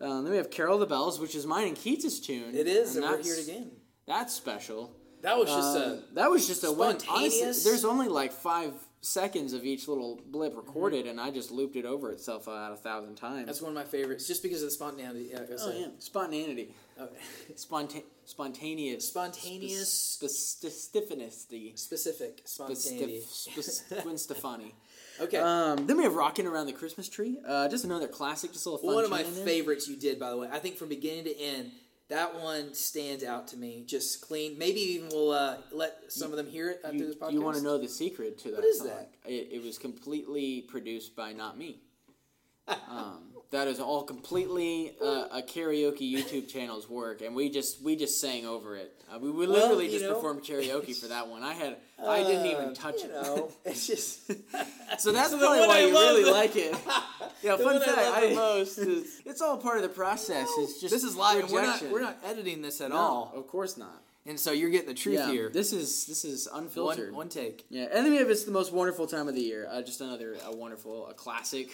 Um, 0.00 0.24
then 0.24 0.32
we 0.32 0.36
have 0.36 0.50
Carol 0.50 0.78
the 0.78 0.86
Bells, 0.86 1.18
which 1.18 1.34
is 1.34 1.46
mine 1.46 1.68
and 1.68 1.76
Keats' 1.76 2.20
tune. 2.20 2.54
It 2.54 2.66
is, 2.66 2.96
and, 2.96 3.04
we're 3.06 3.22
here 3.22 3.40
again. 3.40 3.70
That's 4.06 4.34
special. 4.34 4.92
That 5.22 5.38
was 5.38 5.48
just 5.48 5.76
Um, 5.76 5.82
a. 5.82 6.02
that 6.14 6.30
was 6.30 6.46
just 6.46 6.62
a 6.62 6.70
one. 6.70 6.98
Honestly, 7.08 7.70
there's 7.70 7.84
only 7.86 8.08
like 8.08 8.32
five 8.32 8.74
seconds 9.06 9.52
of 9.52 9.64
each 9.64 9.86
little 9.88 10.20
blip 10.26 10.52
Mm-hmm. 10.52 10.58
recorded, 10.66 11.06
and 11.06 11.20
I 11.20 11.30
just 11.30 11.50
looped 11.50 11.76
it 11.76 11.84
over 11.84 12.10
itself 12.10 12.48
out 12.48 12.72
a 12.72 12.76
thousand 12.76 13.14
times. 13.16 13.46
That's 13.46 13.62
one 13.62 13.70
of 13.70 13.74
my 13.74 13.84
favorites, 13.84 14.26
just 14.26 14.42
because 14.42 14.62
of 14.62 14.68
the 14.68 14.72
spontaneity. 14.72 15.28
Yeah, 15.30 15.38
I 15.38 15.40
gotta 15.42 15.56
oh 15.60 15.78
yeah, 15.78 15.86
spontaneity, 15.98 16.74
Oh, 16.98 17.08
Sponta- 17.56 18.02
spontaneous, 18.24 19.08
Spontaneous- 19.08 19.92
sp- 20.18 21.76
specific 21.76 22.42
spontaneity. 22.44 23.20
Sp- 23.26 23.88
Gwen 24.02 24.18
Stefani. 24.18 24.74
Okay. 25.20 25.38
Um, 25.38 25.86
then 25.86 25.96
we 25.96 26.04
have 26.04 26.14
Rocking 26.14 26.46
Around 26.46 26.66
the 26.66 26.72
Christmas 26.72 27.08
Tree. 27.08 27.38
Uh, 27.46 27.68
just 27.68 27.84
another 27.84 28.08
classic, 28.08 28.52
just 28.52 28.66
a 28.66 28.70
little 28.70 28.86
fun. 28.86 28.94
one 28.94 29.04
of 29.04 29.10
my 29.10 29.22
tune 29.22 29.28
in 29.30 29.34
there. 29.36 29.46
favorites 29.46 29.88
you 29.88 29.96
did, 29.96 30.18
by 30.20 30.30
the 30.30 30.36
way. 30.36 30.48
I 30.52 30.58
think 30.58 30.76
from 30.76 30.88
beginning 30.88 31.24
to 31.24 31.38
end, 31.40 31.70
that 32.08 32.40
one 32.40 32.72
stands 32.74 33.24
out 33.24 33.48
to 33.48 33.56
me. 33.56 33.84
Just 33.86 34.20
clean. 34.20 34.56
Maybe 34.58 34.80
even 34.80 35.08
we'll 35.08 35.32
uh, 35.32 35.56
let 35.72 35.96
some 36.08 36.30
of 36.30 36.36
them 36.36 36.46
hear 36.46 36.70
it 36.70 36.80
after 36.84 36.96
You, 36.96 37.06
this 37.06 37.16
podcast. 37.16 37.32
you 37.32 37.40
want 37.42 37.56
to 37.56 37.62
know 37.62 37.78
the 37.78 37.88
secret 37.88 38.38
to 38.40 38.52
that 38.52 38.64
is 38.64 38.78
song? 38.78 38.88
that? 38.88 39.10
It, 39.24 39.48
it 39.52 39.62
was 39.62 39.78
completely 39.78 40.62
produced 40.62 41.16
by 41.16 41.32
not 41.32 41.58
me. 41.58 41.80
um, 42.88 43.30
that 43.50 43.68
is 43.68 43.78
all 43.80 44.02
completely 44.02 44.92
uh, 45.00 45.26
a 45.32 45.42
karaoke 45.42 46.10
YouTube 46.12 46.48
channel's 46.48 46.88
work, 46.90 47.22
and 47.22 47.34
we 47.34 47.48
just 47.48 47.82
we 47.82 47.96
just 47.96 48.20
sang 48.20 48.44
over 48.46 48.76
it. 48.76 48.92
Uh, 49.12 49.18
we, 49.18 49.30
we 49.30 49.46
Well, 49.46 49.56
literally 49.56 49.86
you 49.86 49.92
just 49.92 50.04
know- 50.04 50.14
performed 50.14 50.42
karaoke 50.42 50.94
for 50.96 51.08
that 51.08 51.28
one. 51.28 51.42
I 51.42 51.52
had 51.54 51.76
I 52.04 52.22
didn't 52.24 52.46
even 52.46 52.64
Uh, 52.70 52.74
touch 52.74 52.96
you 53.02 53.04
it. 53.10 53.12
know, 53.12 53.52
it's 53.64 53.86
just. 53.86 54.30
So 54.98 55.10
that's 55.12 55.30
the 55.30 55.38
probably 55.38 55.66
why 55.66 55.78
I 55.78 55.80
you 55.80 55.90
really 55.92 56.24
the- 56.24 56.30
like 56.30 56.56
it. 56.56 56.74
Yeah, 57.42 57.56
fun 57.56 57.66
one 57.66 57.82
I 57.82 57.84
fact. 57.84 57.96
love 57.96 58.20
the 58.22 58.30
I- 58.30 58.34
most 58.34 58.78
is- 58.78 59.20
it's 59.26 59.40
all 59.42 59.58
part 59.58 59.76
of 59.76 59.82
the 59.82 59.88
process. 59.90 60.48
It's 60.58 60.80
just 60.80 60.92
this 60.92 61.04
is 61.04 61.16
live, 61.16 61.50
we're 61.50 61.62
not 61.62 61.82
we're 61.90 62.00
not 62.00 62.16
editing 62.24 62.62
this 62.62 62.80
at 62.80 62.90
No, 62.90 62.96
all, 62.96 63.32
of 63.36 63.46
course 63.46 63.76
not. 63.76 64.02
and 64.24 64.40
so 64.40 64.52
you're 64.52 64.70
getting 64.70 64.88
the 64.88 64.94
truth 64.94 65.16
Yeah, 65.18 65.30
here. 65.30 65.48
this 65.50 65.72
is 65.72 66.06
this 66.06 66.24
is 66.24 66.48
unfiltered. 66.52 67.08
one 67.10 67.16
one 67.26 67.28
take. 67.28 67.66
Yeah, 67.68 67.84
and 67.92 68.04
then 68.06 68.10
we 68.12 68.18
have 68.18 68.30
it's 68.30 68.44
the 68.44 68.50
most 68.52 68.72
wonderful 68.72 69.06
time 69.06 69.28
of 69.28 69.34
the 69.34 69.42
year. 69.42 69.68
Uh, 69.70 69.82
just 69.82 70.00
another 70.00 70.36
a 70.46 70.54
wonderful 70.56 71.06
a 71.08 71.14
classic. 71.14 71.68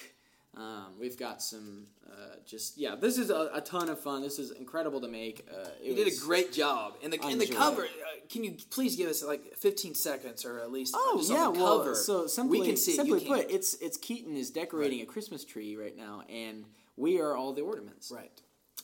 Um, 0.54 0.98
we've 1.00 1.18
got 1.18 1.42
some 1.42 1.86
uh, 2.06 2.36
just 2.44 2.76
yeah. 2.76 2.94
This 2.94 3.16
is 3.16 3.30
a, 3.30 3.50
a 3.54 3.60
ton 3.62 3.88
of 3.88 3.98
fun. 3.98 4.20
This 4.20 4.38
is 4.38 4.50
incredible 4.50 5.00
to 5.00 5.08
make. 5.08 5.48
Uh, 5.50 5.68
it 5.82 5.88
You 5.88 5.94
did 5.94 6.12
a 6.12 6.16
great 6.20 6.52
job, 6.52 6.94
and 7.02 7.12
the 7.12 7.18
I 7.24 7.30
and 7.30 7.40
the 7.40 7.46
cover. 7.46 7.84
Uh, 7.84 7.86
can 8.28 8.44
you 8.44 8.56
please 8.70 8.96
give 8.96 9.08
us 9.08 9.22
like 9.22 9.56
15 9.56 9.94
seconds 9.94 10.44
or 10.44 10.60
at 10.60 10.70
least 10.70 10.94
Oh 10.96 11.16
just 11.18 11.30
yeah, 11.30 11.48
well, 11.48 11.78
cover? 11.78 11.94
so 11.94 12.26
simply, 12.26 12.60
we 12.60 12.66
can 12.66 12.76
see 12.76 12.92
simply 12.92 13.22
you 13.22 13.28
put, 13.28 13.50
it's 13.50 13.74
it's 13.74 13.96
Keaton 13.96 14.36
is 14.36 14.50
decorating 14.50 15.00
a 15.00 15.06
Christmas 15.06 15.44
tree 15.44 15.74
right 15.76 15.96
now, 15.96 16.22
and 16.28 16.66
we 16.96 17.18
are 17.18 17.34
all 17.34 17.54
the 17.54 17.62
ornaments. 17.62 18.12
right. 18.14 18.42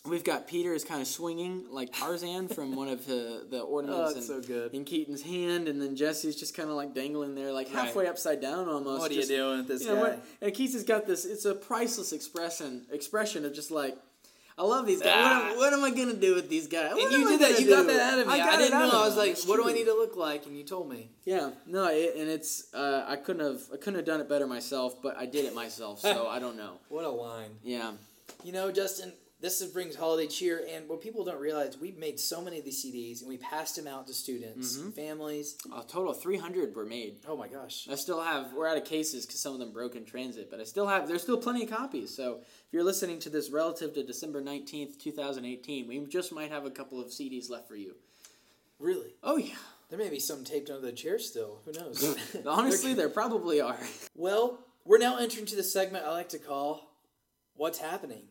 We've 0.09 0.25
got 0.25 0.47
Peter 0.47 0.73
is 0.75 0.85
kind 0.85 1.01
of 1.01 1.07
swinging 1.07 1.67
like 1.71 1.93
Tarzan 1.93 2.49
from 2.49 2.75
one 2.75 2.89
of 2.89 3.07
the, 3.07 3.47
the 3.51 3.61
ornaments 3.77 4.13
Oh, 4.15 4.17
in, 4.17 4.23
so 4.23 4.41
good. 4.41 4.75
in 4.75 4.85
Keaton's 4.85 5.23
hand, 5.23 5.69
and 5.69 5.81
then 5.81 5.97
Jesse's 5.97 6.37
just 6.37 6.55
kind 6.57 6.69
of 6.71 6.77
like 6.77 6.95
dangling 6.95 7.35
there, 7.35 7.53
like 7.53 7.69
Right. 7.75 7.85
halfway 7.87 8.07
upside 8.07 8.41
down 8.41 8.69
almost. 8.69 9.01
What 9.01 9.11
are 9.11 9.15
you 9.15 9.27
doing 9.27 9.59
with 9.59 9.69
this 9.69 9.83
you 9.83 9.89
know, 9.89 9.95
guy? 9.97 10.01
what- 10.01 10.25
and 10.41 10.55
Keats 10.55 10.73
has 10.75 10.85
got 10.85 11.07
this. 11.07 11.25
It's 11.25 11.45
a 11.45 11.55
priceless 11.55 12.13
expression 12.13 12.87
expression 12.91 13.45
of 13.45 13.53
just 13.55 13.71
like. 13.71 13.97
I 14.57 14.63
love 14.65 14.87
these 14.87 15.01
guys. 15.01 15.13
Ah. 15.17 15.39
What, 15.41 15.53
am, 15.53 15.59
what 15.59 15.73
am 15.73 15.85
I 15.85 15.91
gonna 15.97 16.19
do 16.19 16.35
with 16.35 16.49
these 16.49 16.67
guys? 16.67 16.91
What 16.93 17.05
And 17.05 17.13
you 17.13 17.29
did 17.29 17.41
that. 17.43 17.61
You 17.61 17.69
got 17.69 17.87
that 17.87 18.15
out 18.15 18.19
of 18.19 18.27
me. 18.27 18.33
I, 18.33 18.39
got 18.39 18.55
it 18.55 18.65
didn't 18.65 18.75
out 18.75 18.93
know. 18.93 19.03
I 19.03 19.07
was 19.07 19.17
like, 19.17 19.39
"What 19.47 19.57
do 19.63 19.69
I 19.69 19.73
need 19.73 19.85
to 19.85 19.93
look 19.95 20.17
like?" 20.17 20.47
And 20.47 20.57
you 20.59 20.65
told 20.65 20.91
me. 20.91 21.11
Yeah, 21.25 21.51
no, 21.65 21.87
it, 21.87 22.17
and 22.17 22.29
it's 22.29 22.75
uh, 22.75 23.05
I 23.07 23.15
couldn't 23.15 23.45
have 23.45 23.63
I 23.73 23.77
couldn't 23.77 23.95
have 23.95 24.05
done 24.05 24.21
it 24.21 24.29
better 24.29 24.49
myself, 24.49 25.01
but 25.01 25.17
I 25.17 25.27
did 25.27 25.45
it 25.45 25.55
myself, 25.55 26.01
so 26.01 26.27
I 26.29 26.41
don't 26.41 26.57
know. 26.57 26.73
What 26.89 27.05
a 27.05 27.09
line. 27.09 27.51
Yeah, 27.63 27.93
You 28.43 28.51
know, 28.51 28.73
Justin, 28.73 29.13
this 29.41 29.61
is, 29.61 29.71
brings 29.71 29.95
holiday 29.95 30.27
cheer, 30.27 30.65
and 30.69 30.89
what 30.89 31.01
people 31.01 31.25
don't 31.25 31.39
realize, 31.41 31.79
we've 31.79 31.97
made 31.97 32.19
so 32.19 32.41
many 32.43 32.59
of 32.59 32.65
these 32.65 32.85
CDs, 32.85 33.21
and 33.21 33.29
we 33.29 33.37
passed 33.37 33.77
them 33.77 33.87
out 33.87 34.07
to 34.09 34.13
students, 34.15 34.77
Mm-hmm. 34.77 34.91
families. 34.91 35.57
a 35.73 35.83
total 35.83 36.11
of 36.11 36.21
300 36.21 36.75
were 36.75 36.85
made. 36.85 37.19
Oh 37.27 37.37
my 37.37 37.47
gosh! 37.49 37.87
I 37.91 37.95
still 37.95 38.21
have. 38.21 38.53
We're 38.53 38.67
out 38.69 38.77
of 38.77 38.85
cases 38.85 39.27
because 39.27 39.41
some 39.41 39.53
of 39.53 39.61
them 39.61 39.73
broke 39.73 39.95
in 39.95 40.05
transit, 40.05 40.51
but 40.51 40.61
I 40.61 40.65
still 40.65 40.87
have. 40.89 41.07
There's 41.07 41.23
still 41.23 41.39
plenty 41.39 41.63
of 41.65 41.71
copies. 41.71 42.13
So 42.15 42.39
if 42.43 42.73
you're 42.73 42.83
listening 42.85 43.21
to 43.21 43.31
this 43.31 43.51
relative 43.51 43.95
to 43.95 44.03
December 44.05 44.43
19th, 44.43 44.99
2018, 45.01 45.87
we 45.87 46.05
just 46.07 46.33
might 46.33 46.51
have 46.51 46.65
a 46.67 46.71
couple 46.71 47.01
of 47.01 47.09
CDs 47.09 47.49
left 47.49 47.69
for 47.69 47.77
you. 47.77 47.95
Really? 48.81 49.15
Oh 49.23 49.37
yeah. 49.37 49.55
There 49.91 49.99
may 49.99 50.11
be 50.11 50.21
some 50.21 50.45
taped 50.45 50.69
under 50.69 50.85
the 50.85 50.93
chair 50.93 51.19
still. 51.19 51.61
Who 51.65 51.73
knows? 51.73 52.17
Honestly, 52.47 52.93
there 52.93 53.09
probably 53.09 53.61
are. 53.61 53.79
well, 54.15 54.59
we're 54.85 54.99
now 54.99 55.17
entering 55.17 55.47
to 55.47 55.57
the 55.57 55.63
segment 55.63 56.05
I 56.05 56.11
like 56.13 56.29
to 56.31 56.39
call 56.39 56.91
"What's 57.55 57.79
Happening." 57.79 58.25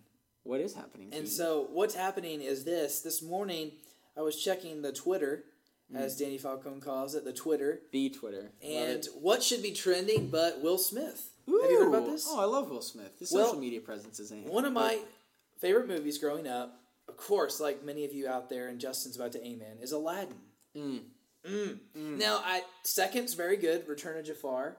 What 0.48 0.62
is 0.62 0.74
happening? 0.74 1.10
And 1.12 1.28
so, 1.28 1.68
what's 1.74 1.94
happening 1.94 2.42
is 2.42 2.64
this. 2.64 3.02
This 3.02 3.22
morning, 3.22 3.74
I 4.16 4.22
was 4.22 4.42
checking 4.42 4.82
the 4.82 4.94
Twitter, 4.94 5.44
as 5.94 6.16
Danny 6.16 6.38
Falcone 6.38 6.80
calls 6.80 7.16
it, 7.16 7.26
the 7.26 7.34
Twitter, 7.34 7.82
the 7.92 8.10
Twitter. 8.10 8.52
And 8.64 9.06
what 9.20 9.44
should 9.44 9.62
be 9.62 9.72
trending 9.72 10.30
but 10.30 10.62
Will 10.62 10.78
Smith? 10.78 11.32
Have 11.46 11.70
you 11.70 11.80
heard 11.80 11.90
about 11.90 12.06
this? 12.06 12.26
Oh, 12.30 12.40
I 12.40 12.46
love 12.46 12.70
Will 12.70 12.82
Smith. 12.82 13.20
His 13.20 13.32
Well, 13.32 13.46
social 13.46 13.60
media 13.60 13.82
presence 13.82 14.22
is. 14.22 14.32
One 14.32 14.64
of 14.64 14.72
my 14.72 15.00
favorite 15.60 15.88
movies 15.90 16.18
growing 16.18 16.48
up, 16.48 16.80
of 17.10 17.18
course, 17.18 17.60
like 17.60 17.84
many 17.84 18.06
of 18.06 18.14
you 18.14 18.30
out 18.30 18.50
there, 18.50 18.70
and 18.70 18.80
Justin's 18.80 19.18
about 19.18 19.34
to 19.34 19.46
amen, 19.46 19.80
is 19.82 19.92
Aladdin. 19.92 20.36
Mm. 20.78 21.00
Mm. 21.46 21.80
Now, 21.96 22.42
I 22.46 22.64
second's 22.84 23.34
very 23.34 23.58
good, 23.58 23.86
Return 23.88 24.18
of 24.18 24.26
Jafar. 24.26 24.78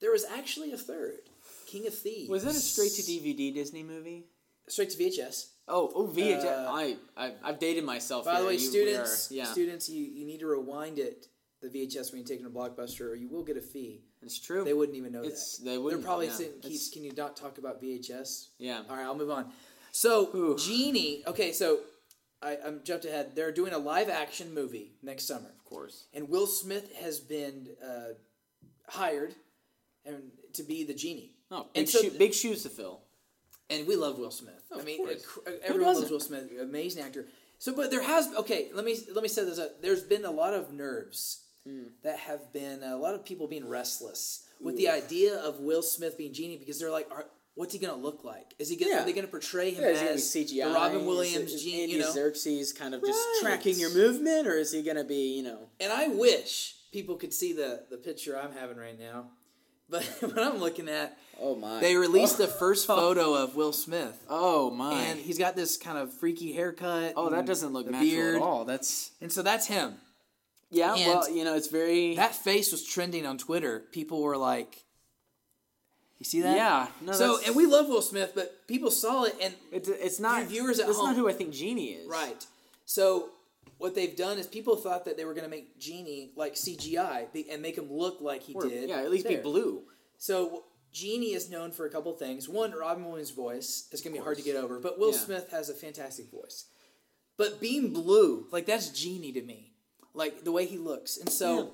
There 0.00 0.12
was 0.12 0.24
actually 0.24 0.72
a 0.72 0.78
third, 0.78 1.18
King 1.66 1.86
of 1.86 1.94
Thieves. 1.94 2.30
Was 2.30 2.44
that 2.44 2.54
a 2.54 2.58
straight 2.58 2.92
to 2.92 3.02
DVD 3.02 3.52
Disney 3.52 3.82
movie? 3.82 4.24
Straight 4.70 4.90
to 4.90 4.98
VHS. 4.98 5.50
Oh, 5.68 5.90
oh, 5.94 6.06
VHS. 6.06 6.44
Uh, 6.44 6.70
I, 6.70 6.96
I, 7.16 7.32
I've 7.44 7.58
dated 7.58 7.84
myself. 7.84 8.24
By 8.24 8.40
the 8.40 8.46
way, 8.46 8.54
You- 8.54 8.58
students, 8.58 9.30
are- 9.30 9.34
yeah, 9.34 9.44
students, 9.44 9.88
you, 9.88 10.04
you 10.04 10.24
need 10.26 10.40
to 10.40 10.46
rewind 10.46 10.98
it, 10.98 11.26
the 11.62 11.68
VHS, 11.68 12.10
when 12.12 12.20
you 12.20 12.26
take 12.26 12.40
it 12.40 12.44
to 12.44 12.50
Blockbuster, 12.50 13.02
or 13.10 13.14
you 13.14 13.28
will 13.28 13.42
get 13.44 13.56
a 13.56 13.60
fee. 13.60 14.02
it's 14.22 14.38
true. 14.38 14.64
They 14.64 14.72
wouldn't 14.74 14.96
even 14.96 15.12
know 15.12 15.20
It's- 15.22 15.58
that. 15.58 15.64
they 15.64 15.70
They're 15.72 15.80
wouldn't, 15.80 16.04
probably 16.04 16.26
yeah. 16.26 16.32
saying, 16.32 16.50
It's- 16.60 16.88
can 16.90 17.04
you 17.04 17.12
not 17.16 17.36
talk 17.36 17.58
about 17.58 17.80
VHS? 17.82 18.48
yeah. 18.58 18.82
All 18.88 18.96
right, 18.96 19.04
I'll 19.04 19.14
move 19.16 19.30
on. 19.30 19.52
So, 19.92 20.30
Ooh. 20.34 20.56
Genie, 20.56 21.22
okay, 21.26 21.52
so 21.52 21.80
I, 22.42 22.56
I'm 22.64 22.80
jumped 22.84 23.04
ahead. 23.04 23.34
They're 23.36 23.52
doing 23.52 23.72
a 23.72 23.78
live 23.78 24.08
action 24.08 24.54
movie 24.54 24.92
next 25.02 25.24
summer. 25.26 25.48
Of 25.58 25.64
course. 25.64 26.04
And 26.14 26.28
Will 26.28 26.46
Smith 26.46 26.92
has 26.96 27.18
been 27.20 27.68
uh, 27.84 28.14
hired 28.88 29.34
and 30.06 30.30
to 30.54 30.62
be 30.62 30.84
the 30.84 30.94
genie. 30.94 31.34
Oh, 31.50 31.62
And 31.74 31.86
big, 31.86 31.88
so- 31.88 32.00
shoe, 32.02 32.10
big 32.12 32.32
shoes 32.34 32.62
to 32.62 32.68
fill. 32.70 33.02
And 33.70 33.86
we 33.86 33.96
love 33.96 34.18
Will 34.18 34.30
Smith. 34.30 34.62
I 34.78 34.82
mean, 34.82 34.98
course. 34.98 35.26
everyone 35.62 35.94
loves? 35.94 36.10
Will 36.10 36.20
Smith. 36.20 36.50
Amazing 36.60 37.02
actor. 37.04 37.26
So, 37.58 37.74
but 37.74 37.90
there 37.90 38.02
has 38.02 38.28
okay. 38.36 38.68
Let 38.74 38.84
me 38.84 38.96
let 39.14 39.22
me 39.22 39.28
say 39.28 39.44
this 39.44 39.58
up. 39.58 39.80
There's 39.80 40.02
been 40.02 40.24
a 40.24 40.30
lot 40.30 40.54
of 40.54 40.72
nerves 40.72 41.42
Hmm. 41.66 41.88
that 42.04 42.18
have 42.20 42.54
been 42.54 42.82
a 42.82 42.96
lot 42.96 43.14
of 43.14 43.22
people 43.22 43.46
being 43.46 43.68
restless 43.68 44.44
with 44.62 44.78
the 44.78 44.88
idea 44.88 45.36
of 45.36 45.60
Will 45.60 45.82
Smith 45.82 46.16
being 46.16 46.32
genie 46.32 46.56
because 46.56 46.78
they're 46.78 46.90
like, 46.90 47.06
are, 47.10 47.26
what's 47.54 47.74
he 47.74 47.78
gonna 47.78 48.00
look 48.00 48.24
like? 48.24 48.54
Is 48.58 48.70
he 48.70 48.76
gonna 48.76 48.92
Yeah. 48.92 49.02
are 49.02 49.04
they 49.04 49.12
gonna 49.12 49.26
portray 49.26 49.70
him 49.72 49.82
Yeah, 49.82 49.90
is 49.90 49.98
he 50.00 50.04
gonna 50.06 50.16
as 50.16 50.24
CGI? 50.30 50.64
the 50.68 50.72
Robin 50.74 51.04
Williams 51.04 51.52
is? 51.52 51.62
Andy 51.66 51.92
You 51.92 51.98
know, 51.98 52.12
Serkis 52.14 52.74
kind 52.74 52.94
of 52.94 53.02
just 53.04 53.18
Right. 53.18 53.38
tracking 53.42 53.78
your 53.78 53.90
movement, 53.90 54.46
or 54.48 54.56
is 54.56 54.72
he 54.72 54.80
gonna 54.82 55.04
be, 55.04 55.34
you 55.36 55.42
know? 55.42 55.68
and 55.78 55.92
I 55.92 56.08
wish 56.08 56.76
people 56.92 57.16
could 57.16 57.34
see 57.34 57.52
the 57.52 57.84
the 57.90 57.98
picture 57.98 58.38
I'm 58.38 58.52
having 58.52 58.78
right 58.78 58.98
now. 58.98 59.30
But 60.20 60.34
what 60.34 60.38
I'm 60.38 60.58
looking 60.58 60.88
at, 60.88 61.16
Oh 61.40 61.56
my! 61.56 61.80
they 61.80 61.96
released 61.96 62.38
the 62.38 62.46
first 62.62 62.86
photo 62.86 63.34
of 63.34 63.56
Will 63.56 63.72
Smith, 63.72 64.22
Oh 64.28 64.70
my! 64.70 64.92
and 64.94 65.18
he's 65.18 65.38
got 65.38 65.56
this 65.56 65.76
kind 65.76 65.98
of 65.98 66.12
freaky 66.12 66.52
haircut. 66.52 67.14
oh, 67.16 67.30
that 67.30 67.46
doesn't 67.46 67.72
look 67.72 67.86
the 67.86 67.92
natural 67.92 68.10
beard. 68.10 68.34
at 68.36 68.42
all. 68.42 68.64
That's 68.64 69.10
And 69.20 69.32
so 69.32 69.42
that's 69.42 69.66
him. 69.66 69.94
yeah. 70.70 70.94
And 70.94 71.06
well, 71.06 71.30
you 71.30 71.44
know, 71.44 71.54
it's 71.54 71.68
very 71.68 72.14
That 72.16 72.34
face 72.34 72.70
was 72.72 72.84
trending 72.84 73.26
on 73.26 73.36
Twitter. 73.38 73.82
People 73.92 74.22
were 74.22 74.36
like, 74.36 74.84
"You 76.18 76.24
see 76.24 76.42
that?" 76.42 76.56
Yeah, 76.56 76.86
no, 77.00 77.12
so, 77.12 77.26
that's- 77.32 77.46
and 77.48 77.56
we 77.56 77.66
love 77.66 77.88
Will 77.88 78.02
Smith, 78.02 78.32
but 78.34 78.66
people 78.68 78.90
saw 78.90 79.24
it, 79.24 79.34
and 79.42 79.54
It's, 79.72 79.88
it's 79.88 80.20
not 80.20 80.44
viewers 80.44 80.78
at 80.78 80.86
That's 80.86 80.98
home- 80.98 81.06
not 81.08 81.16
who 81.16 81.28
I 81.28 81.32
think 81.32 81.52
Genie 81.52 81.92
is. 81.92 82.08
right. 82.08 82.46
So, 82.84 83.30
what 83.80 83.94
they've 83.94 84.14
done 84.16 84.38
is 84.38 84.46
people 84.46 84.76
thought 84.76 85.04
that 85.06 85.16
they 85.16 85.24
were 85.24 85.34
going 85.34 85.44
to 85.44 85.50
make 85.50 85.78
Genie 85.78 86.32
like 86.36 86.54
CGI 86.54 87.26
and 87.50 87.60
make 87.62 87.76
him 87.76 87.88
look 87.90 88.20
like 88.20 88.42
he 88.42 88.54
Or, 88.54 88.62
did. 88.68 88.88
yeah, 88.88 88.98
at 89.00 89.10
least 89.10 89.26
there. 89.26 89.38
be 89.38 89.42
blue. 89.42 89.82
So, 90.18 90.64
Genie 90.92 91.32
is 91.34 91.48
known 91.50 91.70
for 91.72 91.86
a 91.86 91.90
couple 91.90 92.12
things. 92.14 92.48
One, 92.48 92.72
Robin 92.72 93.04
Williams' 93.04 93.30
voice 93.30 93.88
is 93.92 94.00
going 94.00 94.12
to 94.14 94.20
be 94.20 94.22
hard 94.24 94.36
to 94.38 94.42
get 94.42 94.56
over, 94.56 94.78
but 94.80 94.98
Will 94.98 95.12
Yeah. 95.12 95.18
Smith 95.18 95.50
has 95.50 95.68
a 95.70 95.74
fantastic 95.74 96.30
voice. 96.30 96.66
But 97.36 97.60
being 97.60 97.92
blue, 97.92 98.46
like 98.52 98.66
that's 98.66 98.88
Genie 98.90 99.32
to 99.32 99.42
me, 99.42 99.72
like 100.14 100.44
the 100.44 100.52
way 100.52 100.66
he 100.66 100.76
looks, 100.78 101.16
and 101.16 101.30
so 101.30 101.72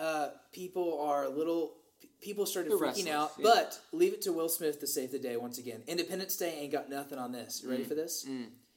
uh, 0.00 0.28
people 0.52 0.98
are 1.00 1.24
a 1.24 1.28
little. 1.28 1.74
People 2.22 2.46
started 2.46 2.70
They're 2.72 2.78
freaking 2.78 3.04
restless, 3.04 3.08
out, 3.10 3.32
yeah. 3.38 3.42
but 3.52 3.80
leave 3.92 4.14
it 4.14 4.22
to 4.22 4.32
Will 4.32 4.48
Smith 4.48 4.80
to 4.80 4.86
save 4.86 5.12
the 5.12 5.18
day 5.18 5.36
once 5.36 5.58
again. 5.58 5.82
Independence 5.86 6.36
Day 6.38 6.56
ain't 6.58 6.72
got 6.72 6.88
nothing 6.88 7.18
on 7.18 7.32
this. 7.32 7.60
You 7.62 7.68
Mm. 7.68 7.72
ready 7.72 7.84
for 7.84 7.94
this? 7.94 8.26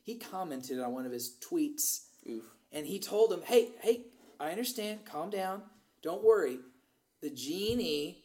He 0.03 0.15
commented 0.15 0.82
on 0.82 0.91
one 0.91 1.06
of 1.06 1.13
his 1.13 1.38
tweets 1.39 2.08
Oof. 2.30 2.43
And 2.71 2.86
he 2.86 2.99
told 2.99 3.32
him, 3.32 3.41
"Hey, 3.43 3.69
hey, 3.82 4.01
I 4.39 4.51
understand. 4.51 5.06
Calm 5.06 5.30
down. 5.30 5.63
Don't 6.01 6.23
worry. 6.23 6.60
The 7.21 7.30
genie 7.30 8.23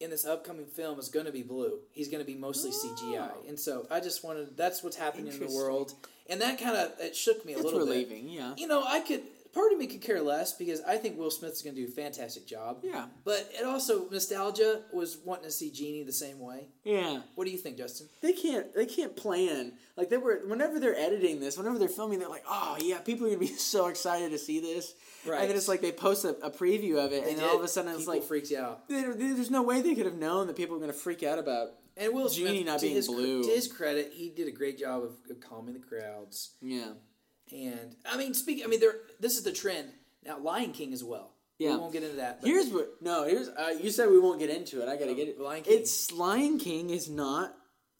in 0.00 0.10
this 0.10 0.24
upcoming 0.24 0.66
film 0.66 0.98
is 0.98 1.08
going 1.08 1.26
to 1.26 1.32
be 1.32 1.42
blue. 1.42 1.80
He's 1.90 2.08
going 2.08 2.24
to 2.24 2.26
be 2.26 2.38
mostly 2.38 2.70
oh. 2.72 2.96
CGI." 2.96 3.48
And 3.48 3.58
so 3.58 3.86
I 3.90 4.00
just 4.00 4.24
wanted 4.24 4.56
that's 4.56 4.82
what's 4.82 4.96
happening 4.96 5.32
in 5.32 5.38
the 5.38 5.54
world, 5.54 5.94
and 6.28 6.40
that 6.40 6.60
kind 6.60 6.76
of 6.76 6.92
it 7.00 7.16
shook 7.16 7.44
me 7.44 7.52
a 7.54 7.56
It's 7.56 7.64
little 7.64 7.80
relieving. 7.80 8.28
Yeah. 8.28 8.54
You 8.56 8.66
know, 8.66 8.84
I 8.84 9.00
could 9.00 9.22
part 9.52 9.72
of 9.72 9.78
me 9.78 9.86
could 9.86 10.00
care 10.00 10.20
less 10.20 10.52
because 10.54 10.80
I 10.82 10.96
think 10.96 11.18
Will 11.18 11.30
Smith's 11.30 11.62
going 11.62 11.74
to 11.76 11.82
do 11.84 11.88
a 11.88 11.94
fantastic 11.94 12.46
job. 12.46 12.78
Yeah. 12.82 13.06
But 13.24 13.50
it 13.58 13.64
also 13.64 14.08
nostalgia 14.10 14.82
was 14.92 15.18
wanting 15.24 15.44
to 15.44 15.50
see 15.50 15.70
Genie 15.70 16.02
the 16.04 16.12
same 16.12 16.38
way. 16.38 16.68
Yeah. 16.84 17.20
What 17.34 17.44
do 17.44 17.50
you 17.50 17.58
think, 17.58 17.76
Justin? 17.76 18.08
They 18.20 18.32
can't. 18.32 18.74
They 18.74 18.86
can't 18.86 19.16
plan. 19.16 19.72
Like 19.96 20.08
they 20.10 20.16
were. 20.16 20.40
Whenever 20.46 20.80
they're 20.80 20.96
editing 20.96 21.40
this, 21.40 21.56
whenever 21.58 21.78
they're 21.78 21.88
filming, 21.88 22.18
they're 22.18 22.28
like, 22.28 22.44
"Oh 22.48 22.76
yeah, 22.80 22.98
people 23.00 23.26
are 23.26 23.30
gonna 23.30 23.40
be 23.40 23.46
so 23.74 23.86
excited 23.88 24.30
to 24.30 24.38
see 24.38 24.60
this." 24.60 24.94
Right. 25.26 25.40
And 25.42 25.50
then 25.50 25.56
it's 25.56 25.68
like 25.68 25.80
they 25.82 25.92
post 25.92 26.24
a, 26.24 26.30
a 26.44 26.50
preview 26.50 26.96
of 27.04 27.12
it, 27.12 27.26
and 27.28 27.38
then 27.38 27.44
all 27.48 27.56
of 27.58 27.62
a 27.62 27.68
sudden 27.68 27.90
it's 27.92 28.00
People 28.00 28.14
like, 28.14 28.22
freaks 28.24 28.52
out. 28.52 28.88
there- 28.88 29.14
there's 29.14 29.50
no 29.50 29.62
way 29.62 29.80
they 29.82 29.94
could 29.94 30.06
have 30.06 30.16
known 30.16 30.46
that 30.48 30.56
people 30.56 30.74
were 30.74 30.80
gonna 30.80 30.92
freak 30.92 31.22
out 31.22 31.38
about. 31.38 31.68
And 31.96 32.14
Will 32.14 32.28
Genie 32.30 32.62
Smith, 32.62 32.66
not 32.66 32.80
being 32.80 32.94
his, 32.94 33.06
blue. 33.06 33.42
to 33.44 33.50
his 33.50 33.68
credit, 33.68 34.12
he 34.14 34.30
did 34.30 34.48
a 34.48 34.50
great 34.50 34.78
job 34.78 35.02
of, 35.04 35.10
of 35.30 35.40
calming 35.40 35.74
the 35.74 35.80
crowds. 35.80 36.54
Yeah. 36.62 36.92
And 37.52 37.94
I 38.10 38.16
mean, 38.16 38.34
speak. 38.34 38.62
I 38.64 38.68
mean, 38.68 38.80
there. 38.80 38.94
This 39.20 39.36
is 39.36 39.42
the 39.44 39.52
trend 39.52 39.88
now. 40.24 40.38
Lion 40.38 40.72
King 40.72 40.92
as 40.92 41.04
well. 41.04 41.30
Yeah. 41.58 41.72
we 41.72 41.76
won't 41.76 41.92
get 41.92 42.02
into 42.02 42.16
that. 42.16 42.40
But 42.40 42.48
Here's 42.48 42.68
what. 42.70 42.88
No, 43.00 43.24
here's. 43.24 43.48
Uh, 43.48 43.74
you 43.80 43.90
said 43.90 44.10
we 44.10 44.18
won't 44.18 44.38
get 44.40 44.50
into 44.50 44.82
it. 44.82 44.88
I 44.88 44.96
gotta 44.96 45.12
Oh, 45.12 45.14
get 45.14 45.28
it. 45.28 45.40
Lion 45.40 45.62
King. 45.62 45.78
It's 45.78 46.10
Lion 46.12 46.58
King 46.58 46.90
is 46.90 47.08
not 47.08 47.54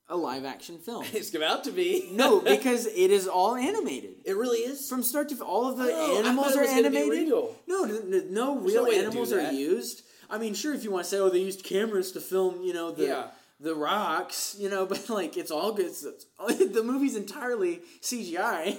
a 0.09 0.17
live 0.17 0.45
action 0.45 0.79
film. 0.79 1.05
it's 1.13 1.35
about 1.35 1.65
to 1.65 1.71
be. 1.71 2.09
no, 2.13 2.41
because 2.41 2.87
it 2.87 3.11
is 3.11 3.29
all 3.29 3.55
animated. 3.55 4.15
it 4.25 4.37
really 4.37 4.59
is. 4.61 4.89
From 4.89 5.03
start 5.03 5.29
to 5.29 5.39
all 5.45 5.69
of 5.71 5.77
the 5.79 5.91
Oh, 5.93 6.19
animals 6.19 6.57
are 6.57 6.63
was 6.63 6.71
gonna 6.71 6.91
be 6.91 6.99
animated. 6.99 7.29
real. 7.29 7.55
No, 7.69 7.85
no, 7.85 7.99
no, 8.01 8.19
no 8.19 8.55
no 8.55 8.59
real 8.61 8.87
do 8.87 8.93
animals 8.93 9.33
are 9.33 9.53
used. 9.53 10.03
I 10.31 10.39
mean, 10.39 10.55
sure, 10.55 10.75
if 10.75 10.83
you 10.83 10.91
want 10.91 11.05
to 11.05 11.11
say, 11.11 11.19
oh, 11.19 11.29
they 11.29 11.41
used 11.41 11.63
cameras 11.63 12.11
to 12.13 12.21
film, 12.21 12.63
you 12.63 12.73
know, 12.73 12.91
the 12.91 13.05
Yeah. 13.05 13.27
the 13.61 13.75
rocks, 13.75 14.57
you 14.59 14.69
know, 14.71 14.87
but 14.93 15.09
like 15.11 15.37
it's 15.37 15.51
all 15.51 15.73
good. 15.73 15.87
It's, 15.87 16.03
the 16.03 16.83
movie's 16.83 17.17
entirely 17.17 17.83
CGI. 18.01 18.79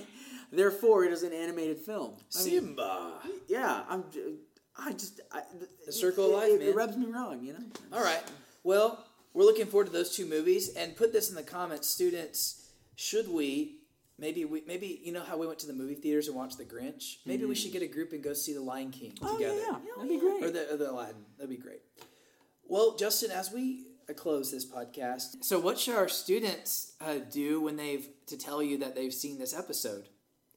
Therefore, 0.56 1.04
it 1.04 1.12
is 1.12 1.24
an 1.24 1.34
animated 1.34 1.80
film. 1.80 2.12
I 2.36 2.44
mean, 2.44 2.54
Simba. 2.62 3.14
yeah, 3.48 3.84
I'm. 3.90 4.04
I 4.78 4.92
just 4.92 5.20
I, 5.32 5.42
the 5.86 5.92
circle 5.92 6.26
of 6.26 6.32
life, 6.32 6.52
it, 6.52 6.60
man. 6.60 6.70
It 6.70 6.76
rubs 6.76 6.96
me 6.98 7.08
wrong, 7.08 7.44
you 7.44 7.54
know. 7.54 7.64
All 7.98 8.04
right. 8.04 8.22
Well, 8.64 9.04
we're 9.34 9.46
looking 9.46 9.66
forward 9.66 9.88
to 9.88 9.92
those 9.94 10.16
two 10.16 10.26
movies, 10.26 10.70
and 10.76 10.96
put 10.96 11.12
this 11.12 11.30
in 11.30 11.36
the 11.36 11.44
comments, 11.44 11.88
students. 11.88 12.70
Should 12.96 13.28
we? 13.30 13.78
Maybe 14.20 14.46
we 14.46 14.62
maybe 14.68 15.02
you 15.04 15.12
know 15.12 15.24
how 15.24 15.38
we 15.38 15.48
went 15.48 15.58
to 15.60 15.68
the 15.68 15.74
movie 15.74 15.96
theaters 15.96 16.28
and 16.28 16.38
watched 16.38 16.60
The 16.60 16.66
Grinch. 16.66 17.18
Maybe 17.26 17.46
we 17.46 17.56
should 17.56 17.72
get 17.72 17.82
a 17.82 17.88
group 17.88 18.14
and 18.14 18.24
go 18.24 18.34
see 18.34 18.54
The 18.54 18.62
Lion 18.62 18.92
King 18.92 19.12
together. 19.14 19.34
Oh 19.34 19.38
together. 19.38 19.56
yeah, 19.56 19.78
yeah, 19.86 19.92
that'd 19.98 20.10
be 20.10 20.20
great. 20.20 20.44
or 20.44 20.52
the, 20.52 20.74
or 20.74 20.78
the 20.78 20.92
Aladdin. 20.92 21.26
That'd 21.38 21.50
be 21.50 21.58
great. 21.58 21.82
Well, 22.68 22.96
Justin, 22.96 23.32
as 23.32 23.52
we 23.52 23.86
uh, 24.08 24.14
close 24.14 24.52
this 24.52 24.66
podcast, 24.72 25.44
so 25.44 25.60
what 25.60 25.80
should 25.80 25.96
our 25.96 26.08
students 26.08 26.94
uh, 27.02 27.16
do 27.32 27.60
when 27.62 27.76
they've 27.76 28.08
to 28.28 28.38
tell 28.38 28.62
you 28.62 28.78
that 28.78 28.96
they've 28.96 29.14
seen 29.14 29.40
this 29.40 29.54
episode, 29.58 30.10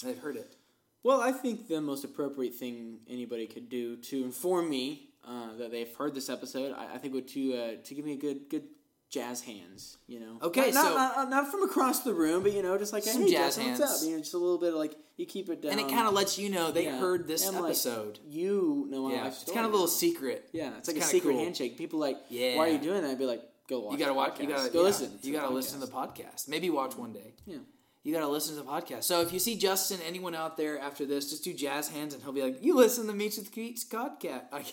they've 0.03 0.19
heard 0.19 0.37
it? 0.37 0.57
Well, 1.03 1.21
I 1.21 1.33
think 1.33 1.69
the 1.69 1.81
most 1.81 2.05
appropriate 2.05 2.55
thing 2.55 2.99
anybody 3.09 3.47
could 3.47 3.69
do 3.69 3.97
to 3.97 4.25
inform 4.25 4.69
me 4.69 5.11
uh, 5.27 5.55
that 5.59 5.71
they've 5.71 5.95
heard 5.97 6.15
this 6.15 6.29
episode, 6.29 6.73
I, 6.77 6.95
I 6.95 6.99
think, 6.99 7.15
would 7.15 7.29
to 7.29 7.55
uh, 7.55 7.71
to 7.85 7.95
give 7.95 8.05
me 8.05 8.13
a 8.13 8.17
good 8.17 8.49
good 8.51 8.65
jazz 9.09 9.41
hands. 9.43 9.99
You 10.09 10.19
know, 10.21 10.39
Okay, 10.43 10.73
not, 10.73 10.75
not- 10.75 10.85
so- 11.15 11.21
not, 11.23 11.31
not 11.31 11.51
from 11.51 11.63
across 11.63 12.01
the 12.01 12.13
room, 12.13 12.43
but 12.43 12.53
you 12.53 12.63
know, 12.63 12.77
just 12.77 12.93
like 12.93 13.05
Some 13.05 13.23
hey, 13.23 13.31
jazz 13.31 13.39
Justin, 13.57 13.65
hands. 13.67 13.81
what's 13.81 14.03
up? 14.03 14.09
You 14.09 14.15
know, 14.17 14.21
just 14.23 14.35
a 14.35 14.39
little 14.39 14.59
bit 14.59 14.71
of 14.73 14.79
like 14.81 14.97
you 15.17 15.27
keep 15.27 15.49
it 15.49 15.63
down, 15.63 15.73
And 15.73 15.81
it 15.81 15.89
kind 15.89 16.09
of 16.09 16.13
lets 16.15 16.39
you 16.39 16.51
know 16.51 16.73
they 16.73 16.85
Yeah. 16.85 16.99
heard 16.99 17.27
this 17.29 17.47
And, 17.47 17.57
like, 17.57 17.65
episode. 17.67 18.19
you 18.29 18.87
know 18.91 19.05
my 19.09 19.15
yeah, 19.15 19.27
it's 19.29 19.45
kind 19.45 19.65
of 19.65 19.71
a 19.71 19.75
little 19.75 19.87
secret. 19.89 20.49
Yeah, 20.53 20.73
it's 20.77 20.89
like 20.89 20.97
a 20.97 21.03
secret 21.03 21.33
cool. 21.35 21.41
handshake. 21.43 21.79
People 21.79 22.01
like, 22.01 22.17
Yeah. 22.29 22.57
why 22.57 22.69
are 22.69 22.73
you 22.73 22.79
doing 22.79 23.03
that? 23.03 23.11
I'd 23.13 23.19
be 23.19 23.27
like, 23.27 23.43
go 23.69 23.81
watch. 23.81 23.93
You 23.93 23.99
gotta 23.99 24.13
watch. 24.15 24.41
You 24.41 24.47
gotta 24.49 24.71
go 24.71 24.81
yeah, 24.81 24.85
listen. 24.87 25.19
You 25.23 25.33
gotta 25.33 25.55
listen 25.55 25.81
to 25.81 25.87
the 25.87 25.93
podcast. 25.93 26.49
Maybe 26.49 26.69
watch 26.69 26.97
one 26.97 27.13
day. 27.13 27.35
Yeah. 27.47 27.59
You 28.07 28.13
gotta 28.15 28.29
listen 28.29 28.55
to 28.55 28.63
the 28.63 28.69
podcast. 28.71 29.03
So 29.03 29.21
if 29.21 29.33
you 29.33 29.41
see 29.41 29.57
Justin, 29.57 29.99
anyone 30.07 30.33
out 30.37 30.57
there 30.57 30.79
after 30.79 31.05
this, 31.05 31.29
just 31.31 31.43
do 31.43 31.53
jazz 31.53 31.89
hands, 31.89 32.15
and 32.15 32.23
he'll 32.23 32.31
be 32.31 32.41
like, 32.41 32.63
"You 32.63 32.77
listen 32.77 33.09
to 33.09 33.13
Meets 33.13 33.37
with 33.37 33.51
Keats 33.51 33.85
podcast." 33.85 34.43
I- 34.53 34.65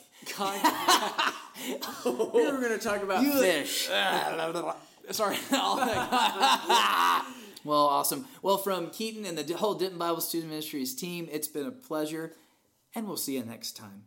We 2.06 2.12
were 2.52 2.62
gonna 2.62 2.78
talk 2.78 3.02
about 3.02 3.24
you 3.24 3.32
fish. 3.40 3.90
Sorry. 5.12 5.38
well, 7.66 7.86
awesome. 7.88 8.28
Well, 8.44 8.58
from 8.60 8.92
Keaton 8.92 9.26
and 9.26 9.36
the 9.36 9.58
whole 9.58 9.74
Denton 9.74 9.98
Bible 9.98 10.22
Student 10.22 10.52
Ministries 10.52 10.94
team, 10.94 11.28
it's 11.32 11.48
been 11.48 11.66
a 11.66 11.72
pleasure, 11.72 12.34
and 12.94 13.08
we'll 13.08 13.18
see 13.18 13.34
you 13.36 13.44
next 13.44 13.76
time. 13.76 14.04